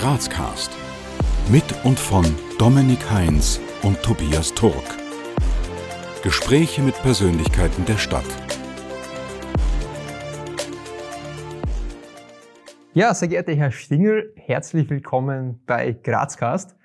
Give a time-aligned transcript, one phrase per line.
[0.00, 0.70] Grazcast.
[1.52, 2.24] Mit und von
[2.58, 4.96] Dominik Heinz und Tobias Turk.
[6.22, 8.24] Gespräche mit Persönlichkeiten der Stadt.
[12.94, 16.78] Ja, sehr geehrter Herr Stingel, herzlich willkommen bei Grazcast.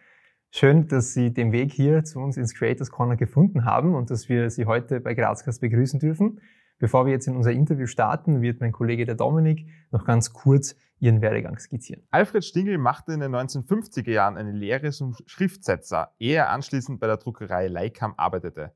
[0.51, 4.27] Schön, dass Sie den Weg hier zu uns ins Creators Corner gefunden haben und dass
[4.27, 6.41] wir Sie heute bei Grazcast begrüßen dürfen.
[6.79, 10.75] Bevor wir jetzt in unser Interview starten, wird mein Kollege der Dominik noch ganz kurz
[10.99, 12.03] ihren Werdegang skizzieren.
[12.11, 17.07] Alfred Stingel machte in den 1950er Jahren eine Lehre zum Schriftsetzer, ehe er anschließend bei
[17.07, 18.73] der Druckerei Leikam arbeitete.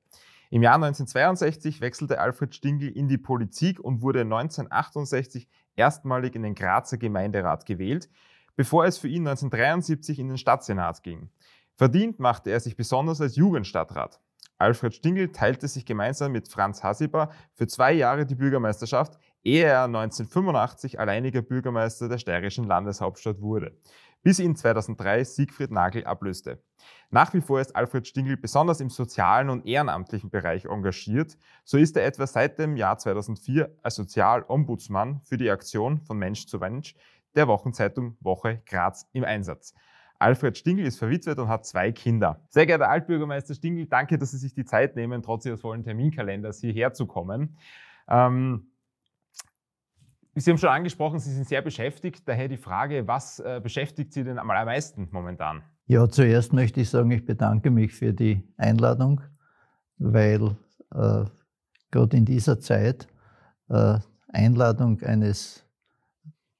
[0.51, 6.55] Im Jahr 1962 wechselte Alfred Stingel in die Politik und wurde 1968 erstmalig in den
[6.55, 8.09] Grazer Gemeinderat gewählt,
[8.55, 11.29] bevor es für ihn 1973 in den Stadtsenat ging.
[11.75, 14.19] Verdient machte er sich besonders als Jugendstadtrat.
[14.57, 19.83] Alfred Stingel teilte sich gemeinsam mit Franz Hasiber für zwei Jahre die Bürgermeisterschaft, ehe er
[19.85, 23.77] 1985 alleiniger Bürgermeister der steirischen Landeshauptstadt wurde,
[24.23, 26.61] bis ihn 2003 Siegfried Nagel ablöste.
[27.09, 31.37] Nach wie vor ist Alfred Stingel besonders im sozialen und ehrenamtlichen Bereich engagiert.
[31.63, 36.45] So ist er etwa seit dem Jahr 2004 als Sozialombudsmann für die Aktion von Mensch
[36.45, 36.95] zu Mensch
[37.35, 39.73] der Wochenzeitung Woche Graz im Einsatz.
[40.19, 42.41] Alfred Stingel ist verwitwet und hat zwei Kinder.
[42.49, 46.59] Sehr geehrter Altbürgermeister Stingel, danke, dass Sie sich die Zeit nehmen, trotz Ihres vollen Terminkalenders
[46.59, 47.57] hierher zu kommen.
[48.09, 48.68] Ähm,
[50.39, 52.27] Sie haben schon angesprochen, Sie sind sehr beschäftigt.
[52.27, 55.63] Daher die Frage, was äh, beschäftigt Sie denn am allermeisten momentan?
[55.85, 59.21] Ja, zuerst möchte ich sagen, ich bedanke mich für die Einladung,
[59.97, 60.55] weil
[60.93, 61.25] äh,
[61.91, 63.07] gerade in dieser Zeit
[63.69, 65.65] äh, Einladung eines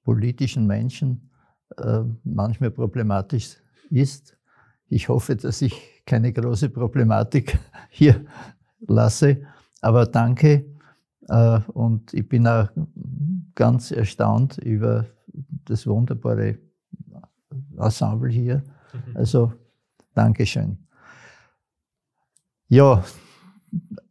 [0.03, 1.29] politischen Menschen
[1.77, 3.57] äh, manchmal problematisch
[3.89, 4.35] ist.
[4.87, 7.57] Ich hoffe, dass ich keine große Problematik
[7.89, 8.25] hier
[8.87, 9.45] lasse.
[9.81, 10.65] Aber danke.
[11.29, 12.69] Äh, und ich bin auch
[13.55, 15.05] ganz erstaunt über
[15.65, 16.57] das wunderbare
[17.77, 18.63] Ensemble hier.
[18.93, 19.17] Mhm.
[19.17, 19.53] Also,
[20.13, 20.77] Dankeschön.
[22.67, 23.03] Ja,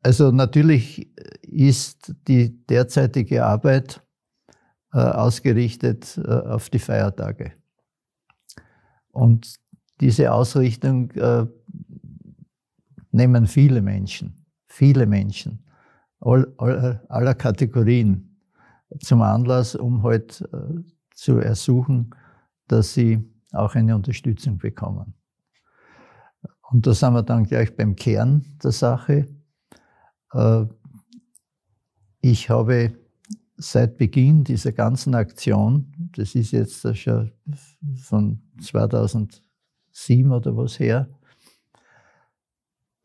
[0.02, 4.00] also natürlich ist die derzeitige Arbeit
[4.92, 7.52] äh, ausgerichtet äh, auf die Feiertage.
[9.10, 9.56] Und
[10.00, 11.46] diese Ausrichtung äh,
[13.10, 15.67] nehmen viele Menschen, viele Menschen
[16.20, 18.36] all, all, aller Kategorien
[19.00, 20.48] zum Anlass, um halt,
[21.14, 22.14] zu ersuchen,
[22.68, 23.18] dass sie
[23.52, 25.14] auch eine Unterstützung bekommen.
[26.70, 29.26] Und da sind wir dann gleich beim Kern der Sache.
[32.20, 32.94] Ich habe
[33.56, 37.32] seit Beginn dieser ganzen Aktion, das ist jetzt schon
[37.96, 41.08] von 2007 oder was her,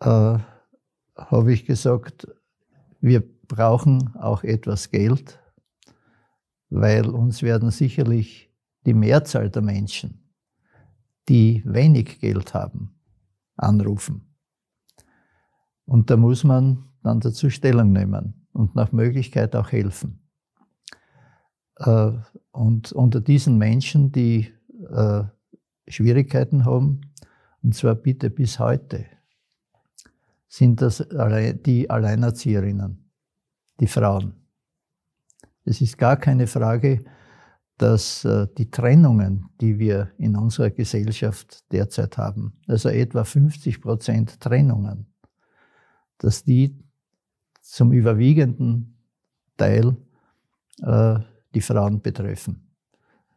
[0.02, 0.38] äh,
[1.16, 2.28] habe ich gesagt,
[3.04, 5.38] wir brauchen auch etwas Geld,
[6.70, 8.50] weil uns werden sicherlich
[8.86, 10.32] die Mehrzahl der Menschen,
[11.28, 12.96] die wenig Geld haben,
[13.58, 14.34] anrufen.
[15.84, 20.26] Und da muss man dann dazu Stellung nehmen und nach Möglichkeit auch helfen.
[21.76, 22.14] Äh,
[22.52, 24.50] und unter diesen Menschen, die
[24.90, 25.24] äh,
[25.90, 27.02] Schwierigkeiten haben,
[27.62, 29.06] und zwar bitte bis heute,
[30.54, 31.04] sind das
[31.66, 33.10] die Alleinerzieherinnen,
[33.80, 34.36] die Frauen.
[35.66, 37.04] Es ist gar keine Frage,
[37.80, 44.40] dass äh, die Trennungen, die wir in unserer Gesellschaft derzeit haben, also etwa 50 Prozent
[44.40, 45.08] Trennungen,
[46.20, 46.80] dass die
[47.62, 49.00] zum überwiegenden
[49.58, 49.98] Teil
[50.84, 51.16] äh,
[51.56, 52.76] die Frauen betreffen.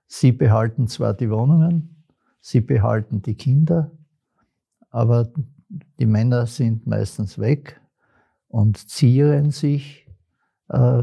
[0.07, 2.05] Sie behalten zwar die Wohnungen,
[2.41, 3.91] sie behalten die Kinder,
[4.91, 5.33] aber
[5.69, 7.81] die Männer sind meistens weg
[8.49, 10.07] und zieren sich,
[10.69, 11.03] äh,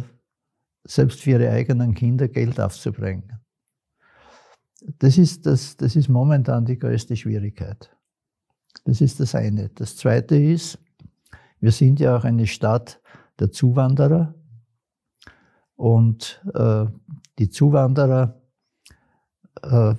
[0.85, 3.39] selbst für ihre eigenen Kinder Geld aufzubringen.
[4.99, 7.95] Das ist, das, das ist momentan die größte Schwierigkeit.
[8.83, 9.69] Das ist das eine.
[9.69, 10.77] Das zweite ist,
[11.59, 12.99] wir sind ja auch eine Stadt
[13.39, 14.35] der Zuwanderer.
[15.75, 16.85] Und äh,
[17.39, 18.41] die Zuwanderer
[19.61, 19.95] äh,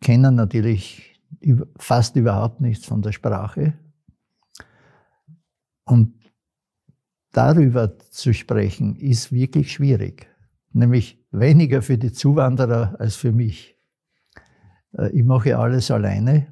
[0.00, 1.13] kennen natürlich
[1.78, 3.74] fast überhaupt nichts von der Sprache.
[5.84, 6.14] Und
[7.32, 10.28] darüber zu sprechen, ist wirklich schwierig.
[10.72, 13.78] Nämlich weniger für die Zuwanderer als für mich.
[14.96, 16.46] Äh, ich mache alles alleine.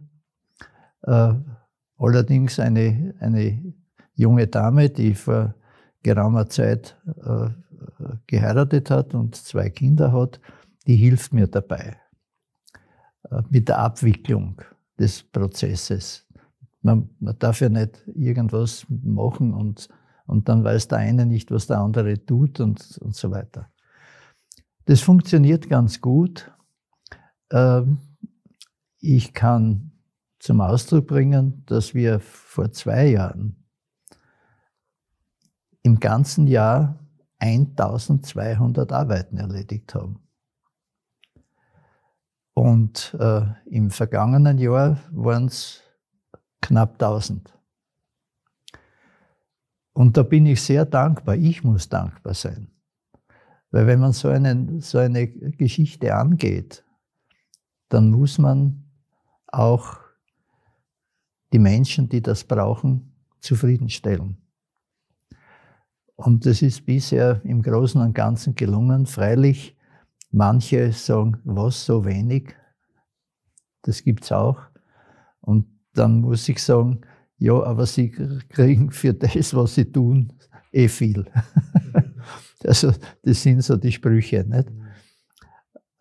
[1.03, 1.35] Äh,
[1.99, 3.75] allerdings eine, eine
[4.15, 5.55] junge Dame, die vor
[6.03, 7.49] geraumer Zeit äh,
[8.27, 10.41] geheiratet hat und zwei Kinder hat,
[10.87, 11.97] die hilft mir dabei
[13.51, 14.61] mit der Abwicklung
[14.99, 16.27] des Prozesses.
[16.83, 19.89] Man, man, darf ja nicht irgendwas machen und,
[20.27, 23.71] und dann weiß der eine nicht, was der andere tut und, und so weiter.
[24.87, 26.51] Das funktioniert ganz gut.
[27.51, 27.99] ähm,
[28.99, 29.93] ich kann
[30.39, 33.65] zum Ausdruck bringen, dass wir vor zwei Jahren
[35.83, 36.99] im ganzen Jahr
[37.39, 40.21] 1200 Arbeiten erledigt haben.
[42.55, 45.83] Und äh, im vergangenen Jahr waren es
[46.61, 47.53] knapp 1000.
[49.95, 51.37] Und da bin ich sehr dankbar.
[51.37, 52.71] Ich muss dankbar sein.
[53.71, 56.85] Weil wenn man so, einen, so eine Geschichte angeht,
[57.89, 58.85] dann muss man
[59.47, 59.99] auch
[61.53, 64.39] die Menschen, die das brauchen, zufriedenstellen.
[66.17, 69.07] Und das ist bisher im Großen und Ganzen gelungen.
[69.07, 69.77] Freilich,
[70.33, 72.55] manche sagen, was so wenig,
[73.83, 74.59] das gibt es auch.
[75.41, 77.01] Und dann muss ich sagen,
[77.39, 80.33] ja, aber sie kriegen für das, was sie tun,
[80.73, 81.27] eh viel.
[82.65, 82.93] also
[83.23, 84.45] das sind so die Sprüche.
[84.45, 84.69] Nicht?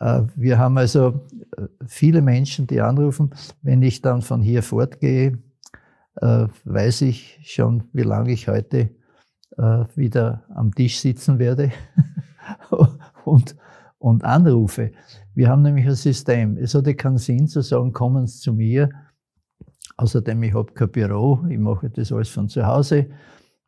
[0.01, 3.31] Äh, wir haben also äh, viele Menschen, die anrufen.
[3.61, 5.37] Wenn ich dann von hier fortgehe,
[6.15, 8.89] äh, weiß ich schon, wie lange ich heute
[9.95, 11.73] wieder am Tisch sitzen werde
[13.25, 13.57] und,
[14.01, 14.91] und anrufe.
[15.35, 16.57] Wir haben nämlich ein System.
[16.57, 18.89] Es hatte keinen Sinn zu sagen, kommen Sie zu mir.
[19.97, 23.09] Außerdem, ich habe kein Büro, ich mache das alles von zu Hause.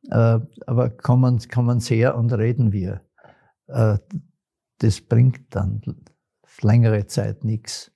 [0.09, 3.01] Aber kommen, kommen Sie her und reden wir.
[3.67, 5.81] Das bringt dann
[6.61, 7.91] längere Zeit nichts,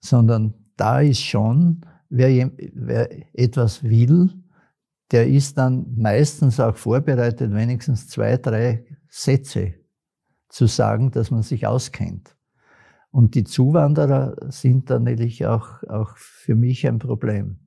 [0.00, 4.30] sondern da ist schon, wer, wer etwas will,
[5.10, 9.74] der ist dann meistens auch vorbereitet, wenigstens zwei, drei Sätze
[10.56, 12.34] zu sagen, dass man sich auskennt.
[13.10, 17.58] Und die Zuwanderer sind dann natürlich auch, auch für mich ein Problem.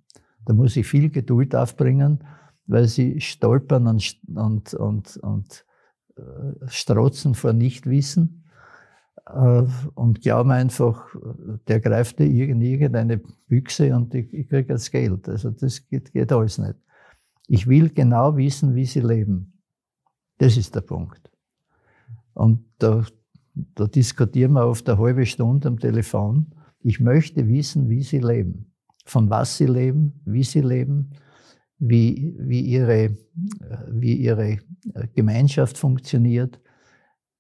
[0.46, 2.24] Da muss ich viel Geduld aufbringen,
[2.66, 5.66] weil sie stolpern und, und, und, und
[6.16, 6.22] äh,
[6.68, 8.50] strotzen vor Nichtwissen.
[9.28, 11.16] Äh, und glauben einfach,
[11.68, 15.30] der greift in irgendeine Büchse und ich, ich kriege das Geld.
[15.30, 16.80] Also das geht, geht alles nicht.
[17.48, 19.62] Ich will genau wissen, wie sie leben.
[20.40, 21.30] Das ist der Punkt.
[22.40, 23.06] Und da,
[23.76, 26.56] da diskutieren wir oft eine halbe Stunde am Telefon.
[26.80, 28.72] Ich möchte wissen, wie sie leben.
[29.06, 31.10] Von was sie leben, wie sie leben,
[31.80, 33.18] wie, wie, ihre,
[33.90, 34.60] wie ihre
[35.16, 36.62] Gemeinschaft funktioniert,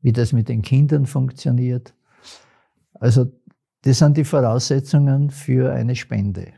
[0.01, 1.95] wie das mit den Kindern funktioniert.
[2.95, 3.31] Also
[3.83, 6.55] das sind die Voraussetzungen für eine Spende.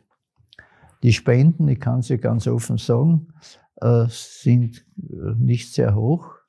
[1.04, 3.28] Die Spenden, ich kann sie ganz offen sagen,
[3.76, 6.41] äh, sind äh, nicht sehr hoch.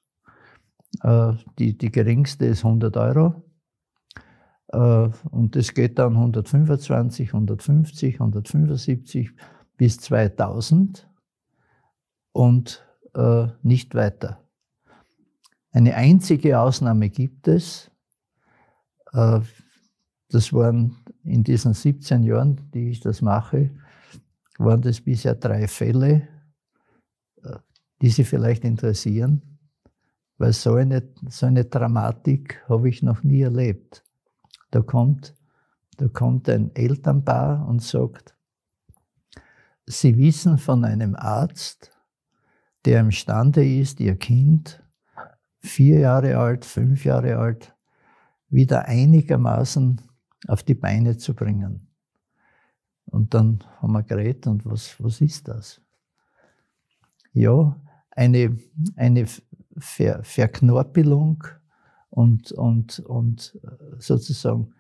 [1.03, 3.43] Äh, die, die geringste ist 100 Euro.
[4.75, 9.31] Und das geht dann 125, 150, 175
[9.77, 11.07] bis 2000
[12.33, 12.83] und
[13.63, 14.43] nicht weiter.
[15.73, 17.91] Eine einzige Ausnahme gibt es.
[19.13, 19.41] Äh,
[20.29, 23.71] das waren in diesen 17 Jahren, die ich das mache,
[24.59, 26.29] waren das bisher drei Fälle,
[27.43, 27.57] äh,
[28.03, 29.52] die Sie vielleicht interessieren,
[30.43, 34.03] weil so eine, so eine Dramatik habe ich noch nie erlebt.
[34.73, 35.37] Da kommt,
[35.99, 38.35] da kommt ein Elternpaar und sagt,
[39.87, 41.93] Sie wissen von einem Arzt,
[42.85, 44.83] der imstande ist, Ihr Kind
[45.61, 47.77] vier Jahre alt, fünf Jahre alt,
[48.49, 50.01] wieder einigermaßen
[50.49, 51.87] auf die Beine zu bringen.
[53.05, 55.81] Und dann haben wir geredet, und was, was ist das?
[57.33, 57.81] Ja,
[58.11, 58.59] eine,
[58.97, 59.25] eine
[59.79, 61.45] Ver Verknorpelung
[62.11, 63.59] und, und, und
[63.99, 64.75] sozusagen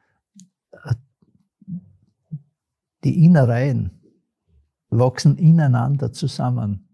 [3.05, 3.91] die Innereien
[4.91, 6.89] wachsen ineinander zusammen.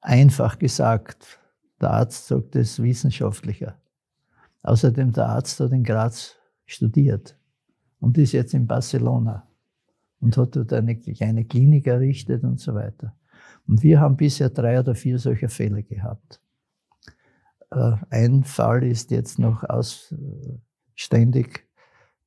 [0.00, 1.40] Einfach gesagt,
[1.80, 3.80] der Arzt sagt es wissenschaftlicher.
[4.62, 7.38] Außerdem der Arzt hat in Graz studiert
[8.00, 9.48] und ist jetzt in Barcelona
[10.20, 13.16] und hat dort eine kleine Klinik errichtet und so weiter.
[13.66, 16.40] Und wir haben bisher drei oder vier solcher Fälle gehabt.
[17.70, 21.66] Äh, ein Fall ist jetzt noch ausständig,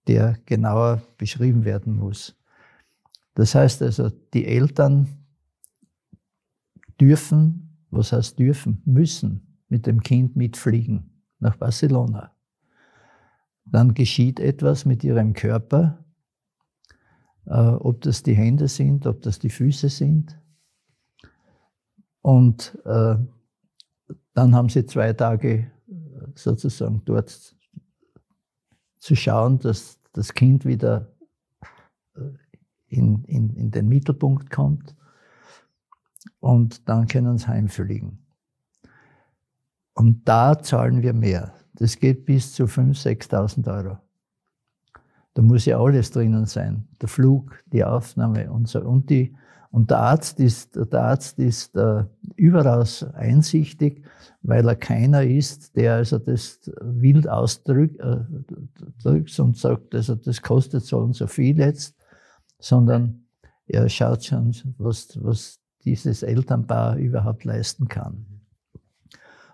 [0.07, 2.35] der genauer beschrieben werden muss.
[3.35, 5.07] Das heißt also, die Eltern
[6.99, 12.31] dürfen was heißt dürfen, müssen mit dem Kind mitfliegen nach Barcelona.
[13.65, 16.03] Dann geschieht etwas mit ihrem Körper,
[17.45, 20.39] äh, ob das die Hände sind, ob das die Füße sind.
[22.29, 23.15] Und äh,
[24.35, 25.65] dann haben sie zwei Tage äh,
[26.35, 27.55] sozusagen dort
[28.99, 31.11] zu schauen, dass das Kind wieder
[32.15, 32.21] äh,
[32.85, 34.95] in, in, in den Mittelpunkt kommt
[36.39, 38.19] und dann können sie heimfliegen.
[39.95, 41.55] Und da zahlen wir mehr.
[41.73, 43.97] Das geht bis zu 5.000, 6.000 Euro.
[45.33, 46.87] Da muss ja alles drinnen sein.
[47.01, 48.81] Der Flug, die Aufnahme und so.
[48.81, 49.35] Und, die,
[49.71, 52.03] und der Arzt ist, der Arzt ist äh,
[52.35, 54.03] überaus einsichtig,
[54.41, 58.23] weil er keiner ist, der also das wild ausdrückt äh,
[59.05, 61.95] und sagt, also das kostet so und so viel jetzt,
[62.57, 63.25] sondern
[63.67, 68.25] er schaut schon, was, was dieses Elternpaar überhaupt leisten kann.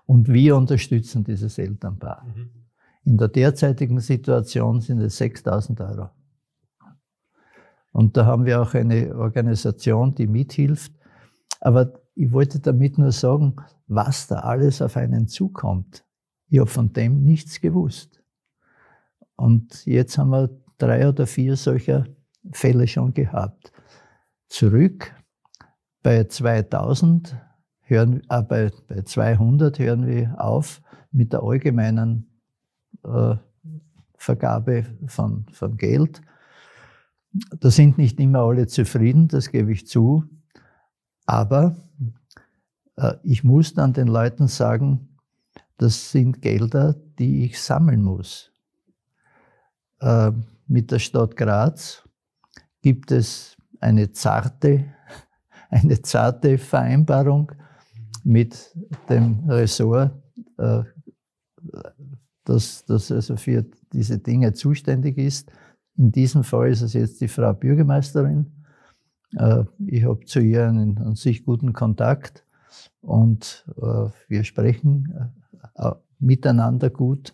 [0.06, 2.26] Und wir unterstützen dieses Elternpaar.
[2.26, 2.50] Mhm.
[3.04, 6.10] In der derzeitigen Situation sind es 6000 Euro.
[7.96, 10.92] Und da haben wir auch eine Organisation, die mithilft.
[11.62, 13.56] Aber ich wollte damit nur sagen,
[13.88, 16.04] was da alles auf einen zukommt.
[16.50, 18.22] Ich habe von dem nichts gewusst.
[19.38, 22.04] Und jetzt haben wir drei oder vier solcher
[22.52, 23.72] Fälle schon gehabt.
[24.50, 25.16] Zurück
[26.04, 27.38] bei 2000
[27.80, 32.42] hören, äh, bei, bei 200 hören wir auf mit der allgemeinen
[33.06, 33.36] äh,
[34.18, 36.22] Vergabe von, von Geld.
[37.60, 40.24] Da sind nicht immer alle zufrieden, das gebe ich zu.
[41.26, 41.76] Aber
[42.96, 45.10] äh, ich muss dann den Leuten sagen,
[45.78, 48.52] das sind Gelder, die ich sammeln muss.
[50.00, 50.32] Äh,
[50.68, 52.08] mit der Stadt Graz
[52.82, 54.86] gibt es eine zarte,
[55.70, 57.52] eine zarte Vereinbarung
[58.24, 58.76] mit
[59.10, 60.12] dem Ressort,
[60.58, 60.84] äh,
[62.46, 65.52] das, also für diese Dinge zuständig ist.
[65.98, 68.52] In diesem Fall ist es jetzt die Frau Bürgermeisterin.
[69.38, 72.46] Äh, ich habe zu ihr einen an sich guten Kontakt
[73.02, 75.34] und äh, wir sprechen
[75.76, 77.34] äh, miteinander gut.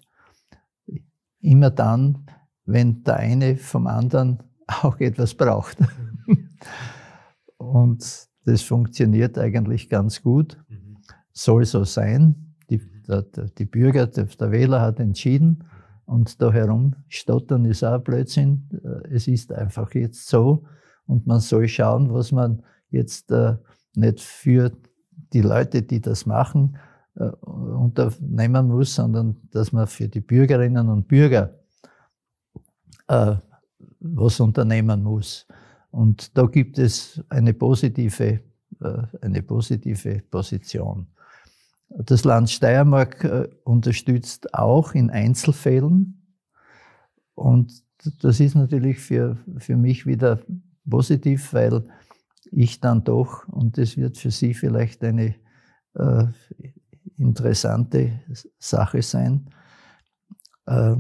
[1.40, 2.26] Immer dann,
[2.66, 5.78] wenn der eine vom anderen auch etwas braucht.
[7.58, 10.58] und das funktioniert eigentlich ganz gut.
[11.34, 15.64] Soll so sein die, der, die Bürger, der, der, Wähler hat entschieden
[16.12, 18.70] und da herum stottern ist auch Blödsinn.
[18.84, 20.66] Äh, es ist einfach jetzt so
[21.06, 23.56] und man soll schauen, was man jetzt äh,
[23.96, 24.74] nicht für
[25.32, 26.78] die Leute, die das machen,
[27.16, 31.58] äh, unternehmen muss, sondern dass man für die Bürgerinnen und Bürger
[34.00, 35.46] was unternehmen muss.
[35.90, 38.40] Und da gibt es eine positive,
[39.20, 41.08] eine positive Position.
[41.98, 46.38] Das Land Steiermark äh, unterstützt auch in Einzelfällen.
[47.36, 47.84] Und
[48.22, 50.40] das ist natürlich für, für mich wieder
[50.90, 51.84] positiv, weil
[52.52, 55.36] ich dann doch, und das wird für Sie vielleicht eine
[55.96, 56.26] äh,
[57.18, 58.22] interessante
[58.58, 59.50] Sache sein,
[60.66, 60.96] äh,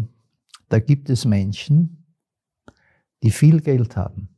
[0.69, 2.15] da gibt es Menschen,
[3.24, 4.29] die viel Geld haben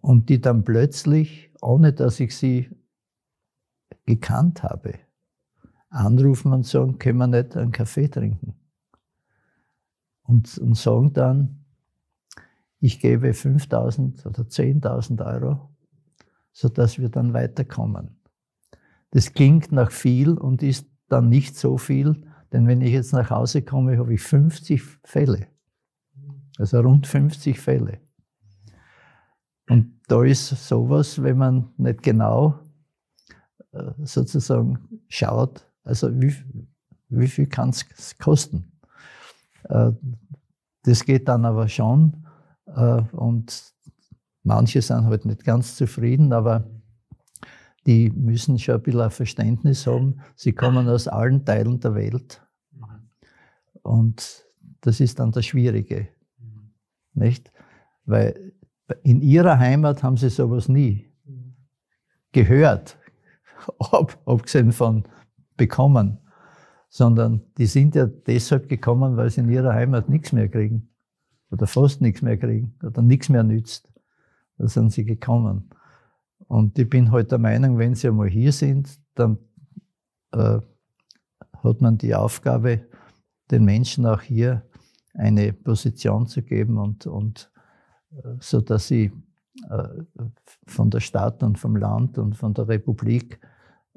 [0.00, 2.70] und die dann plötzlich, ohne dass ich sie
[4.14, 4.94] gekannt habe,
[5.88, 8.54] anrufen und sagen, können wir nicht einen Kaffee trinken?
[10.22, 11.64] Und, und sagen dann,
[12.78, 15.70] ich gebe 5.000 oder 10.000 Euro,
[16.52, 18.16] sodass wir dann weiterkommen.
[19.10, 23.30] Das klingt nach viel und ist dann nicht so viel, denn wenn ich jetzt nach
[23.30, 25.48] Hause komme, habe ich 50 Fälle.
[26.58, 28.00] Also rund 50 Fälle.
[29.68, 32.58] Und da ist sowas, wenn man nicht genau
[34.02, 36.34] sozusagen schaut, also wie,
[37.08, 38.72] wie viel kann es kosten.
[39.64, 39.92] Äh,
[40.82, 42.26] das geht dann aber schon
[42.66, 43.74] äh, und
[44.42, 46.68] manche sind halt nicht ganz zufrieden, aber
[47.86, 50.20] die müssen schon ein bisschen ein Verständnis haben.
[50.36, 52.42] Sie kommen aus allen Teilen der Welt
[53.82, 54.44] und
[54.80, 56.08] das ist dann das Schwierige,
[57.14, 57.50] nicht?
[58.04, 58.52] Weil
[59.02, 61.06] in ihrer Heimat haben sie sowas nie
[62.32, 62.99] gehört
[63.78, 65.04] ab, abgesehen von
[65.56, 66.18] bekommen,
[66.88, 70.88] sondern die sind ja deshalb gekommen, weil sie in ihrer Heimat nichts mehr kriegen
[71.50, 73.88] oder fast nichts mehr kriegen oder nichts mehr nützt.
[74.58, 75.70] Da sind sie gekommen.
[76.48, 79.38] Und ich bin heute halt der Meinung, wenn sie einmal hier sind, dann
[80.32, 80.58] äh,
[81.62, 82.86] hat man die Aufgabe,
[83.50, 84.62] den Menschen auch hier
[85.14, 87.50] eine Position zu geben und, und
[88.12, 89.12] äh, so dass sie
[90.66, 93.40] von der Stadt und vom Land und von der Republik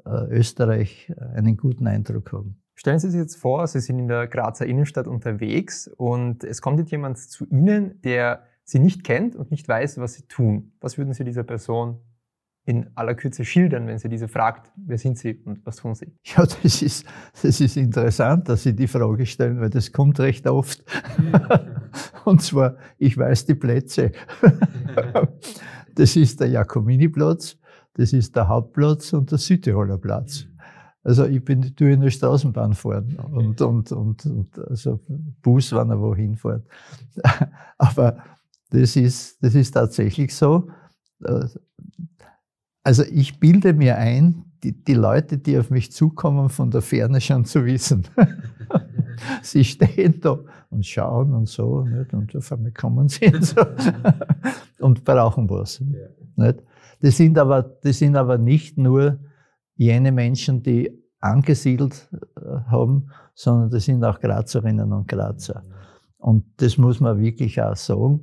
[0.04, 2.60] äh, Österreich einen guten Eindruck haben.
[2.74, 6.80] Stellen Sie sich jetzt vor, Sie sind in der Grazer Innenstadt unterwegs und es kommt
[6.80, 10.72] jetzt jemand zu Ihnen, der Sie nicht kennt und nicht weiß, was Sie tun.
[10.80, 12.00] Was würden Sie dieser Person
[12.66, 16.16] in aller Kürze schildern, wenn Sie diese fragt, wer sind Sie und was tun Sie?
[16.24, 17.06] Ja, das ist,
[17.42, 20.82] das ist interessant, dass Sie die Frage stellen, weil das kommt recht oft.
[22.24, 24.12] und zwar, ich weiß die Plätze.
[25.94, 27.56] das ist der Jakominiplatz,
[27.94, 30.46] das ist der Hauptplatz und der Südtiroler Platz.
[31.02, 35.00] Also ich bin tue in der Straßenbahn fahren und, und, und, und also
[35.42, 36.66] Bus, wenn er wohin fährt.
[37.78, 38.24] Aber
[38.70, 40.68] das ist, das ist tatsächlich so.
[42.82, 47.20] Also ich bilde mir ein, die, die Leute, die auf mich zukommen, von der Ferne
[47.20, 48.08] schon zu wissen.
[49.42, 50.38] sie stehen da
[50.74, 52.12] und schauen und so, nicht?
[52.12, 53.60] und auf einmal kommen sie und, so,
[54.80, 55.80] und brauchen was.
[56.36, 56.62] Nicht?
[57.00, 59.18] Das, sind aber, das sind aber nicht nur
[59.76, 60.90] jene Menschen, die
[61.20, 65.62] angesiedelt äh, haben, sondern das sind auch Grazerinnen und Grazer.
[66.18, 68.22] Und das muss man wirklich auch sagen.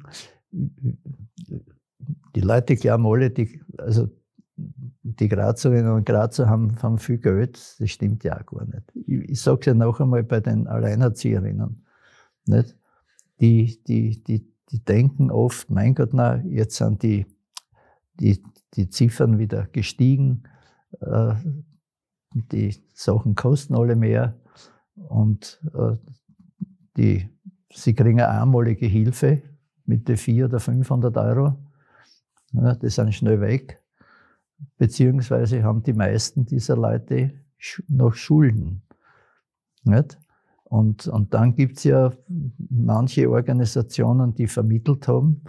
[0.51, 4.09] Die Leute glauben alle, die, also
[4.55, 7.59] die Grazerinnen und Grazer haben, haben viel Geld.
[7.79, 8.83] Das stimmt ja auch gar nicht.
[9.07, 11.85] Ich, ich sage es ja noch einmal bei den Alleinerzieherinnen.
[12.45, 12.77] Nicht?
[13.39, 17.25] Die, die, die, die denken oft, mein Gott, na, jetzt sind die,
[18.19, 18.43] die,
[18.73, 20.43] die Ziffern wieder gestiegen.
[20.99, 21.35] Äh,
[22.33, 24.39] die Sachen kosten alle mehr
[24.95, 25.97] und äh,
[26.97, 27.29] die,
[27.73, 29.41] sie kriegen eine einmalige Hilfe
[29.85, 31.57] mit den 400 oder 500 Euro.
[32.53, 33.81] Ja, die sind schnell weg.
[34.77, 37.33] Beziehungsweise haben die meisten dieser Leute
[37.87, 38.83] noch Schulden.
[39.83, 40.17] Nicht?
[40.71, 42.13] Und, und dann gibt's ja
[42.69, 45.41] manche Organisationen, die vermittelt haben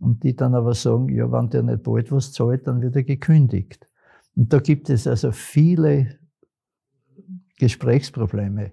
[0.00, 3.04] und die dann aber sagen, ja, wenn der nicht bald was zahlt, dann wird er
[3.04, 3.88] gekündigt.
[4.34, 6.18] Und da gibt es also viele
[7.56, 8.72] Gesprächsprobleme,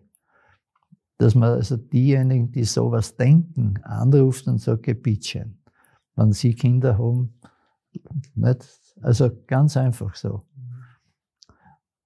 [1.19, 5.61] dass man also diejenigen, die sowas denken, anruft und sagt, Bittchen,
[6.15, 7.39] wenn sie Kinder haben,
[8.33, 8.67] nicht?
[9.01, 10.47] Also ganz einfach so.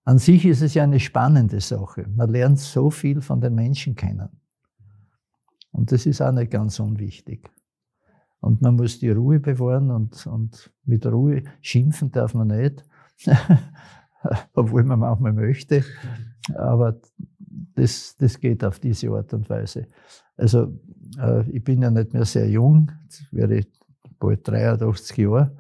[0.06, 2.06] An sich ist es ja eine spannende Sache.
[2.16, 4.30] Man lernt so viel von den Menschen kennen.
[5.72, 7.50] Und das ist auch nicht ganz unwichtig.
[8.40, 12.86] Und man muss die Ruhe bewahren und, und mit Ruhe schimpfen darf man nicht,
[14.54, 15.84] obwohl man manchmal möchte.
[16.54, 17.02] Aber
[17.74, 19.88] das, das geht auf diese Art und Weise.
[20.38, 20.80] Also
[21.18, 23.68] äh, ich bin ja nicht mehr sehr jung, jetzt wäre ich
[24.20, 25.58] bald 83 Jahre,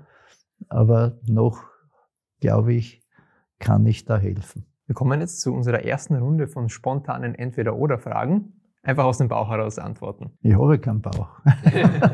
[0.69, 1.63] aber noch,
[2.39, 3.04] glaube ich,
[3.59, 4.65] kann ich da helfen.
[4.87, 8.53] Wir kommen jetzt zu unserer ersten Runde von spontanen Entweder-Oder-Fragen.
[8.83, 10.37] Einfach aus dem Bauch heraus antworten.
[10.41, 11.39] Ich habe keinen Bauch.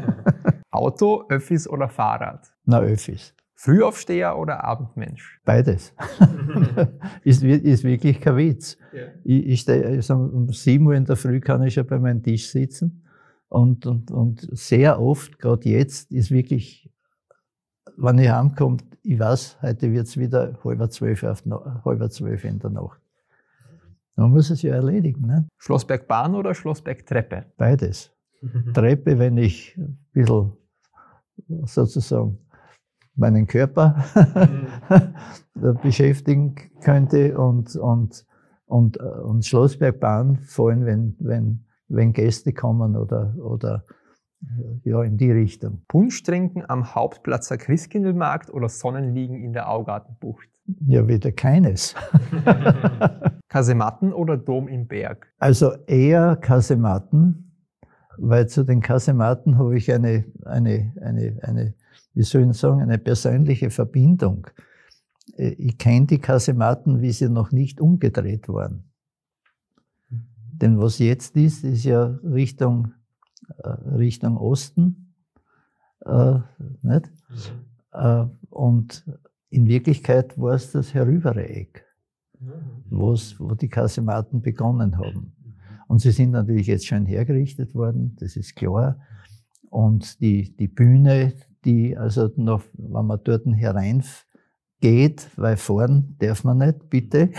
[0.71, 2.47] Auto, Öffis oder Fahrrad?
[2.63, 3.35] Na, Öffis.
[3.55, 5.39] Frühaufsteher oder Abendmensch?
[5.45, 5.93] Beides.
[7.23, 8.77] ist, ist wirklich kein Witz.
[8.93, 9.01] Ja.
[9.23, 12.23] Ich, ich stehe, also um sieben Uhr in der Früh kann ich schon bei meinem
[12.23, 13.05] Tisch sitzen.
[13.49, 16.90] Und, und, und sehr oft, gerade jetzt, ist wirklich,
[17.97, 21.43] wenn ich heimkomme, ich weiß, heute wird es wieder halb zwölf, auf,
[21.85, 22.99] halb zwölf in der Nacht.
[24.15, 25.25] Man muss es ja erledigen.
[25.25, 25.47] Ne?
[25.57, 27.45] Schlossbergbahn oder Schlossbergtreppe?
[27.57, 28.11] Beides.
[28.73, 30.53] Treppe, wenn ich ein bisschen
[31.65, 32.37] sozusagen
[33.15, 34.03] meinen Körper
[35.83, 38.25] beschäftigen könnte und, und,
[38.65, 43.85] und, und Schlossbergbahn, vor allem wenn, wenn, wenn Gäste kommen oder, oder
[44.83, 45.81] ja, in die Richtung.
[45.87, 50.47] Punsch trinken am Hauptplatzer Christkindlmarkt oder Sonnenliegen in der Augartenbucht?
[50.85, 51.95] Ja, wieder keines.
[53.49, 55.31] Kasematten oder Dom im Berg?
[55.39, 57.53] Also eher Kasematten,
[58.17, 61.73] weil zu den Kasematten habe ich eine, eine, eine, eine
[62.13, 64.47] wie soll ich sagen, eine persönliche Verbindung.
[65.35, 68.85] Äh, ich kenne die Kasematten, wie sie noch nicht umgedreht waren.
[70.09, 72.93] Denn was jetzt ist, ist ja Richtung,
[73.97, 75.13] Richtung Osten.
[76.05, 76.39] Äh,
[76.81, 77.11] nicht?
[77.93, 79.05] Äh, und
[79.49, 81.85] in Wirklichkeit war es das herübere Eck,
[82.89, 83.15] wo
[83.55, 85.33] die Kasematten begonnen haben.
[85.87, 88.97] Und sie sind natürlich jetzt schon hergerichtet worden, das ist klar.
[89.69, 91.33] Und die, die Bühne,
[91.65, 97.31] die also noch, wenn man dort hereingeht, weil fahren darf man nicht, bitte,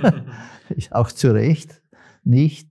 [0.90, 1.82] auch zu Recht
[2.24, 2.70] nicht.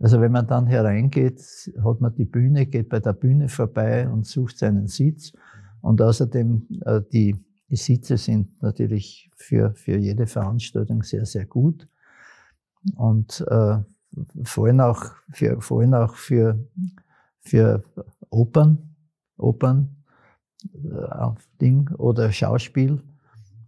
[0.00, 1.40] Also wenn man dann hereingeht,
[1.82, 5.32] hat man die Bühne, geht bei der Bühne vorbei und sucht seinen Sitz.
[5.80, 7.36] Und außerdem, äh, die,
[7.68, 11.88] die Sitze sind natürlich für, für jede Veranstaltung sehr, sehr gut.
[12.94, 13.78] Und äh,
[14.44, 16.64] vor allem auch für, vor allem auch für,
[17.40, 17.82] für
[18.30, 18.94] Opern,
[19.36, 19.96] Opern
[20.74, 21.30] äh,
[21.60, 23.02] Ding oder Schauspiel.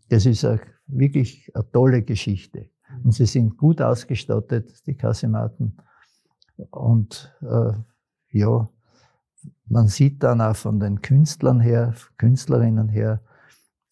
[0.08, 2.70] Das ist eine, wirklich eine tolle Geschichte.
[3.04, 5.76] Und sie sind gut ausgestattet, die Kasematen.
[6.70, 7.72] Und äh,
[8.30, 8.68] ja,
[9.66, 13.20] man sieht dann auch von den Künstlern her, Künstlerinnen her,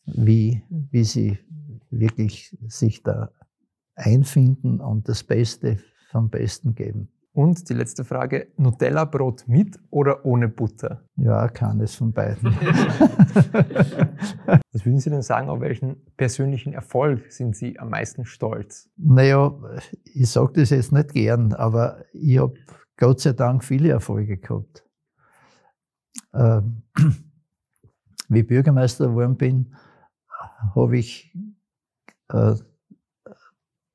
[0.04, 1.38] wie, wie sie
[1.90, 3.30] wirklich sich da
[3.94, 5.78] einfinden und das Beste
[6.10, 7.08] vom Besten geben.
[7.38, 11.04] Und die letzte Frage, Nutella-Brot mit oder ohne Butter?
[11.14, 12.42] Ja, keines von beiden.
[14.72, 18.90] Was würden Sie denn sagen, auf welchen persönlichen Erfolg sind Sie am meisten stolz?
[18.96, 19.54] Naja,
[20.02, 22.54] ich sage das jetzt nicht gern, aber ich habe
[22.96, 24.84] Gott sei Dank viele Erfolge gehabt.
[26.34, 26.82] Ähm,
[28.28, 29.76] wie Bürgermeister geworden bin,
[30.74, 31.32] habe ich
[32.30, 32.56] äh,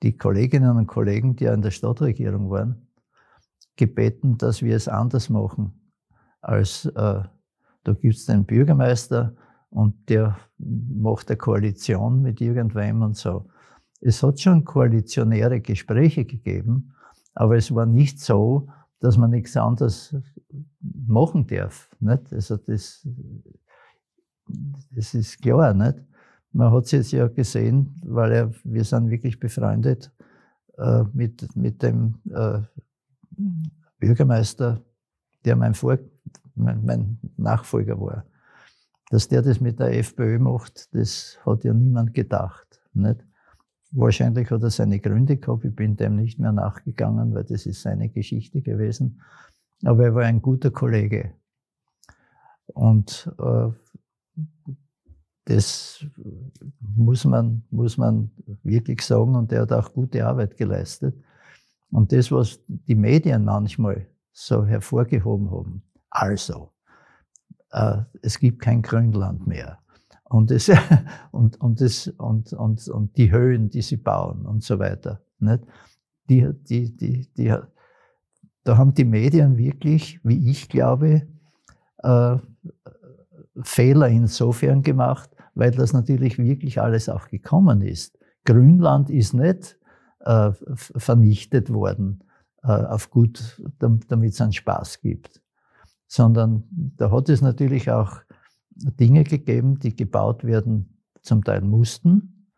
[0.02, 2.88] die Kolleginnen und Kollegen, die in der Stadtregierung waren,
[3.76, 5.74] gebeten, dass wir es anders machen.
[6.42, 7.24] Als äh,
[7.84, 9.36] da gibt es den Bürgermeister
[9.70, 13.50] und der macht eine Koalition mit irgendwem und so.
[14.00, 16.94] Es hat schon koalitionäre Gespräche gegeben,
[17.34, 18.68] aber es war nicht so,
[19.00, 20.16] dass man nichts anderes
[20.80, 21.90] machen darf.
[22.00, 22.32] Nicht?
[22.32, 23.08] Also das,
[24.92, 25.74] das ist klar.
[25.74, 25.98] Nicht?
[26.52, 30.12] Man hat es jetzt ja gesehen, weil er, wir sind wirklich befreundet
[30.78, 32.62] äh, mit, mit dem äh,
[34.00, 34.82] Bürgermeister,
[35.46, 35.98] der mein, Vor
[36.56, 38.26] mein, mein, Nachfolger war.
[39.10, 42.82] Dass der das mit der FPÖ macht, das hat ja niemand gedacht.
[42.94, 43.26] Nicht?
[43.92, 47.84] Wahrscheinlich hat er seine Gründe gehabt, ich bin dem nicht mehr nachgegangen, weil das ist
[47.84, 49.22] seine Geschichte gewesen.
[49.84, 51.34] Aber er war ein guter Kollege.
[52.68, 53.70] Und äh,
[55.46, 56.06] das
[56.80, 58.32] muss man, muss man
[58.64, 59.36] wirklich sagen.
[59.36, 61.16] Und er hat auch gute Arbeit geleistet.
[61.94, 66.72] Und das, was die Medien manchmal so hervorgehoben haben, also,
[67.72, 69.78] äh, es gibt kein Grünland mehr.
[70.24, 70.72] Und, es,
[71.32, 75.22] und, und, das, und, und, und die Höhen, die sie bauen und so weiter.
[75.38, 75.64] Nicht?
[76.30, 77.56] Die, die, die, die,
[78.64, 81.28] da haben die Medien wirklich, wie ich glaube,
[82.00, 82.38] äh,
[83.62, 88.18] Fehler insofern gemacht, weil das natürlich wirklich alles auch gekommen ist.
[88.46, 89.78] Grünland ist nicht
[90.24, 92.24] äh, vernichtet worden,
[92.64, 95.42] äh, auf gut, damit es einen Spaß gibt.
[96.08, 98.22] Sondern da hat es natürlich auch
[98.70, 102.50] Dinge gegeben, die gebaut werden, zum Teil mussten,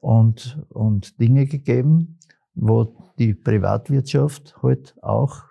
[0.00, 2.18] und, und Dinge gegeben,
[2.54, 5.42] wo die Privatwirtschaft halt auch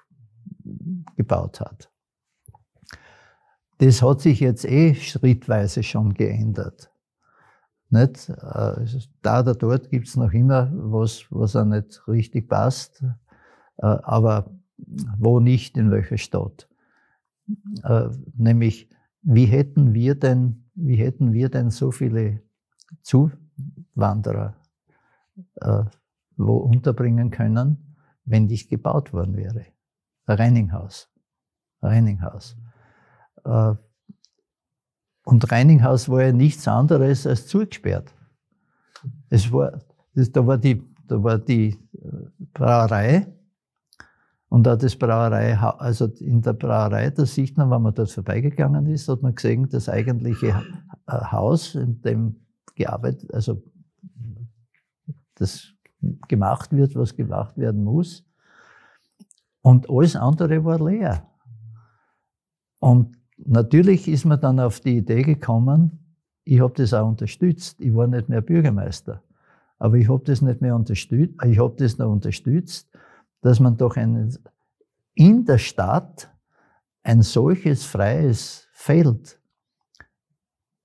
[1.16, 1.92] gebaut hat.
[3.80, 6.90] Das hat sich jetzt eh schrittweise schon geändert.
[7.96, 8.30] Nicht?
[8.30, 8.86] Äh,
[9.22, 13.02] da oder dort gibt es noch immer was, was auch nicht richtig passt,
[13.78, 14.52] äh, aber
[15.18, 16.68] wo nicht, in welcher Stadt.
[17.84, 18.90] Äh, nämlich,
[19.22, 22.42] wie hätten wir denn, wie hätten wir denn so viele
[23.02, 24.56] Zuwanderer
[26.38, 29.66] wo unterbringen können, wenn dies gebaut worden wäre?
[30.26, 31.10] Ein Reininghaus.
[31.82, 32.58] Reininghaus.
[35.26, 38.14] Und Reininghaus war ja nichts anderes als zugesperrt.
[39.30, 39.82] Es war,
[40.14, 42.08] das, da, war die, da war die äh,
[42.54, 43.28] Brauerei
[44.50, 48.86] und da das Brauerei, also in der Brauerei, da sieht man, wenn man dort vorbeigegangen
[48.86, 50.64] ist, hat man gesehen, das eigentliche
[51.08, 52.36] äh, Haus, in dem
[52.76, 53.64] gearbeitet, also
[55.34, 55.74] das
[56.28, 58.24] gemacht wird, was gemacht werden muss.
[59.62, 61.28] Und alles andere war leer.
[62.80, 66.06] Und Natürlich ist man dann auf die Idee gekommen,
[66.46, 67.82] ich habe das auch unterstützt.
[67.82, 69.24] Ich war nicht mehr Bürgermeister.
[69.80, 72.90] Aber ich habe das nicht mehr unterstützt, ich habe das noch unterstützt,
[73.42, 74.34] dass man doch ein,
[75.16, 76.32] in der Stadt
[77.04, 79.40] ein solches freies Feld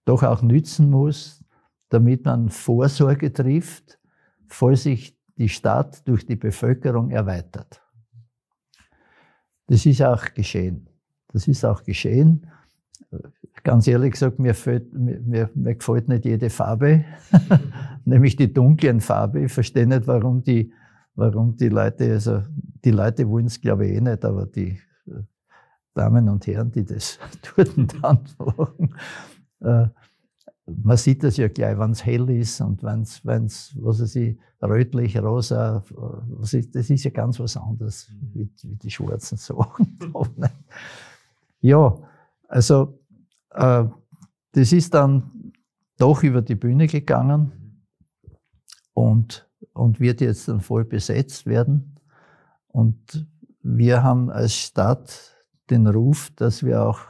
[0.04, 1.44] doch auch nützen muss,
[1.88, 3.98] damit man Vorsorge trifft,
[4.48, 7.80] falls sich die Stadt durch die Bevölkerung erweitert.
[9.66, 10.89] Das ist auch geschehen.
[11.32, 12.46] Das ist auch geschehen.
[13.62, 17.04] Ganz ehrlich gesagt, mir, fällt, mir, mir gefällt nicht jede Farbe,
[18.04, 19.44] nämlich die dunklen Farbe.
[19.44, 20.72] Ich verstehe nicht, warum die,
[21.14, 22.42] warum die Leute, also
[22.84, 25.22] die Leute wollen es glaube ich eh nicht, aber die äh,
[25.94, 27.18] Damen und Herren, die das
[27.56, 28.94] dort dann machen,
[29.60, 29.88] äh,
[30.66, 34.38] man sieht das ja gleich, wenn es hell ist und wenn es, was weiß ich,
[34.62, 39.98] rötlich, rosa, was ist, das ist ja ganz was anderes wie, wie die schwarzen Sachen.
[41.60, 41.98] Ja,
[42.48, 42.98] also
[43.50, 43.84] äh,
[44.52, 45.52] das ist dann
[45.98, 47.84] doch über die Bühne gegangen
[48.94, 52.00] und, und wird jetzt dann voll besetzt werden.
[52.68, 53.26] Und
[53.62, 55.36] wir haben als Stadt
[55.68, 57.00] den Ruf, dass wir auch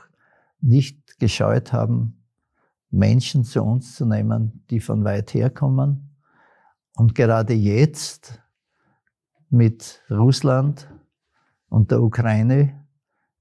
[0.60, 2.24] nicht gescheut haben,
[2.90, 6.16] Menschen zu uns zu nehmen, die von weit her kommen.
[6.96, 8.40] Und gerade jetzt
[9.48, 10.88] mit Russland
[11.68, 12.79] und der Ukraine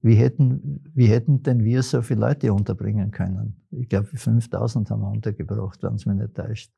[0.02, 3.60] wie hätten, wie hätten denn wir so viele Leute unterbringen können?
[3.70, 6.72] Ich glaube, 5000 haben wir untergebracht, wenn es mich nicht täuscht.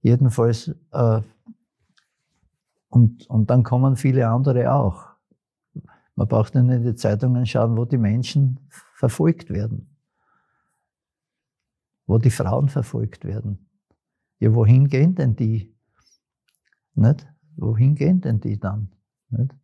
[0.00, 1.20] Jedenfalls, äh,
[2.88, 5.08] und, und dann kommen viele andere auch.
[6.14, 8.60] Man braucht nur in die Zeitungen schauen, wo die Menschen
[8.94, 9.94] verfolgt werden.
[12.06, 13.68] Wo die Frauen verfolgt werden.
[14.38, 15.76] Ja, wohin gehen denn die?
[16.94, 17.26] Nicht?
[17.56, 18.90] Wohin gehen denn die dann?
[19.28, 19.54] Nicht?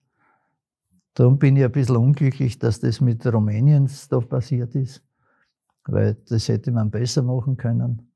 [1.15, 5.03] Darum bin ich ein bisschen unglücklich, dass das mit Rumänien da passiert ist,
[5.85, 8.11] weil das hätte man besser machen können.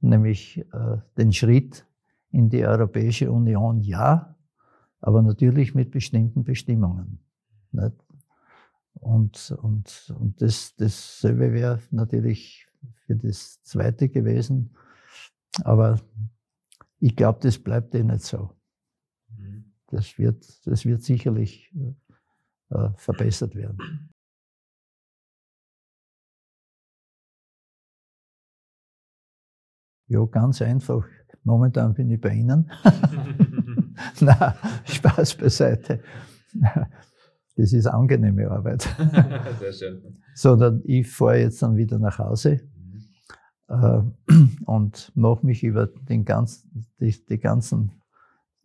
[0.00, 1.86] Nämlich äh, den Schritt
[2.30, 4.34] in die Europäische Union ja,
[5.00, 7.20] aber natürlich mit bestimmten Bestimmungen.
[7.72, 7.94] Nicht?
[8.94, 12.66] Und, und, und das, dasselbe wäre natürlich
[13.04, 14.74] für das Zweite gewesen.
[15.64, 16.00] Aber
[16.98, 18.50] ich glaube, das bleibt eh nicht so.
[19.36, 19.72] Mhm.
[19.88, 21.72] Das wird, das wird sicherlich
[22.70, 24.10] äh, verbessert werden.
[30.08, 31.04] Ja, ganz einfach.
[31.42, 32.70] Momentan bin ich bei Ihnen.
[34.20, 36.02] Na, Spaß beiseite.
[37.56, 38.82] Das ist angenehme Arbeit.
[39.58, 40.22] Sehr schön.
[40.34, 42.60] Sondern ich fahre jetzt dann wieder nach Hause
[43.68, 44.00] äh,
[44.66, 48.02] und mache mich über den ganzen, die, die ganzen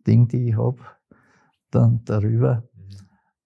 [0.06, 0.78] Dinge, die ich habe,
[1.70, 2.68] dann darüber.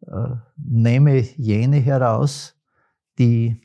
[0.02, 2.54] Äh, nehme jene heraus,
[3.18, 3.60] die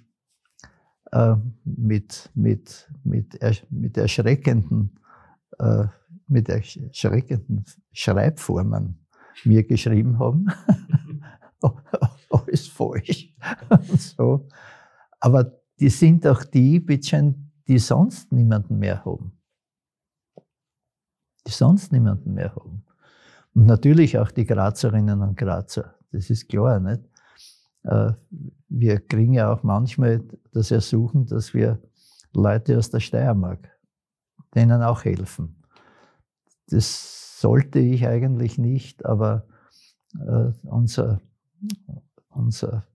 [1.12, 3.40] äh, mit, mit, mit,
[3.70, 5.00] mit erschreckenden,
[5.60, 5.86] äh,
[6.28, 9.06] mit erschreckenden Schreibformen
[9.44, 10.48] mir geschrieben haben.
[12.30, 13.36] Alles falsch.
[13.98, 14.48] so.
[15.20, 16.80] Aber die sind auch die,
[17.68, 19.38] die sonst niemanden mehr haben.
[21.46, 22.86] Die sonst niemanden mehr haben.
[23.54, 25.96] Und natürlich auch die Grazerinnen und Grazer.
[26.12, 27.02] Das ist klar, nicht?
[27.84, 28.14] Äh,
[28.70, 31.82] wir kriegen ja auch manchmal das Ersuchen, dass wir
[32.34, 33.70] Leute aus der Steiermark,
[34.56, 35.64] denen auch helfen.
[36.68, 39.48] Das sollte ich eigentlich nicht, aber
[40.16, 41.22] äh, unser,
[42.30, 42.86] unser,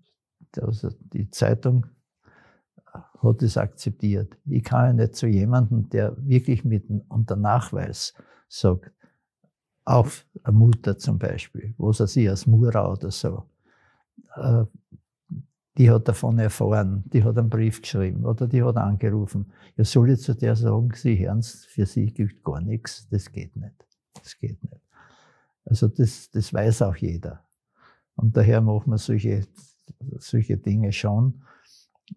[0.58, 1.86] also die Zeitung
[3.22, 4.38] hat es akzeptiert.
[4.44, 8.14] Ich kann ja nicht zu jemandem, der wirklich mit unter Nachweis
[8.48, 8.92] sagt,
[9.86, 13.44] auf eine Mutter zum Beispiel, was er sie als Mura oder so,
[14.34, 14.64] äh,
[15.78, 19.52] die hat davon erfahren, die hat einen Brief geschrieben oder die hat angerufen.
[19.76, 23.08] Ja, soll ich zu der sagen, Sie hören für Sie gilt gar nichts?
[23.10, 23.86] Das geht nicht.
[24.14, 24.82] Das geht nicht.
[25.64, 27.44] Also das, das weiß auch jeder.
[28.16, 29.46] Und daher machen wir solche,
[30.18, 31.42] solche Dinge schon.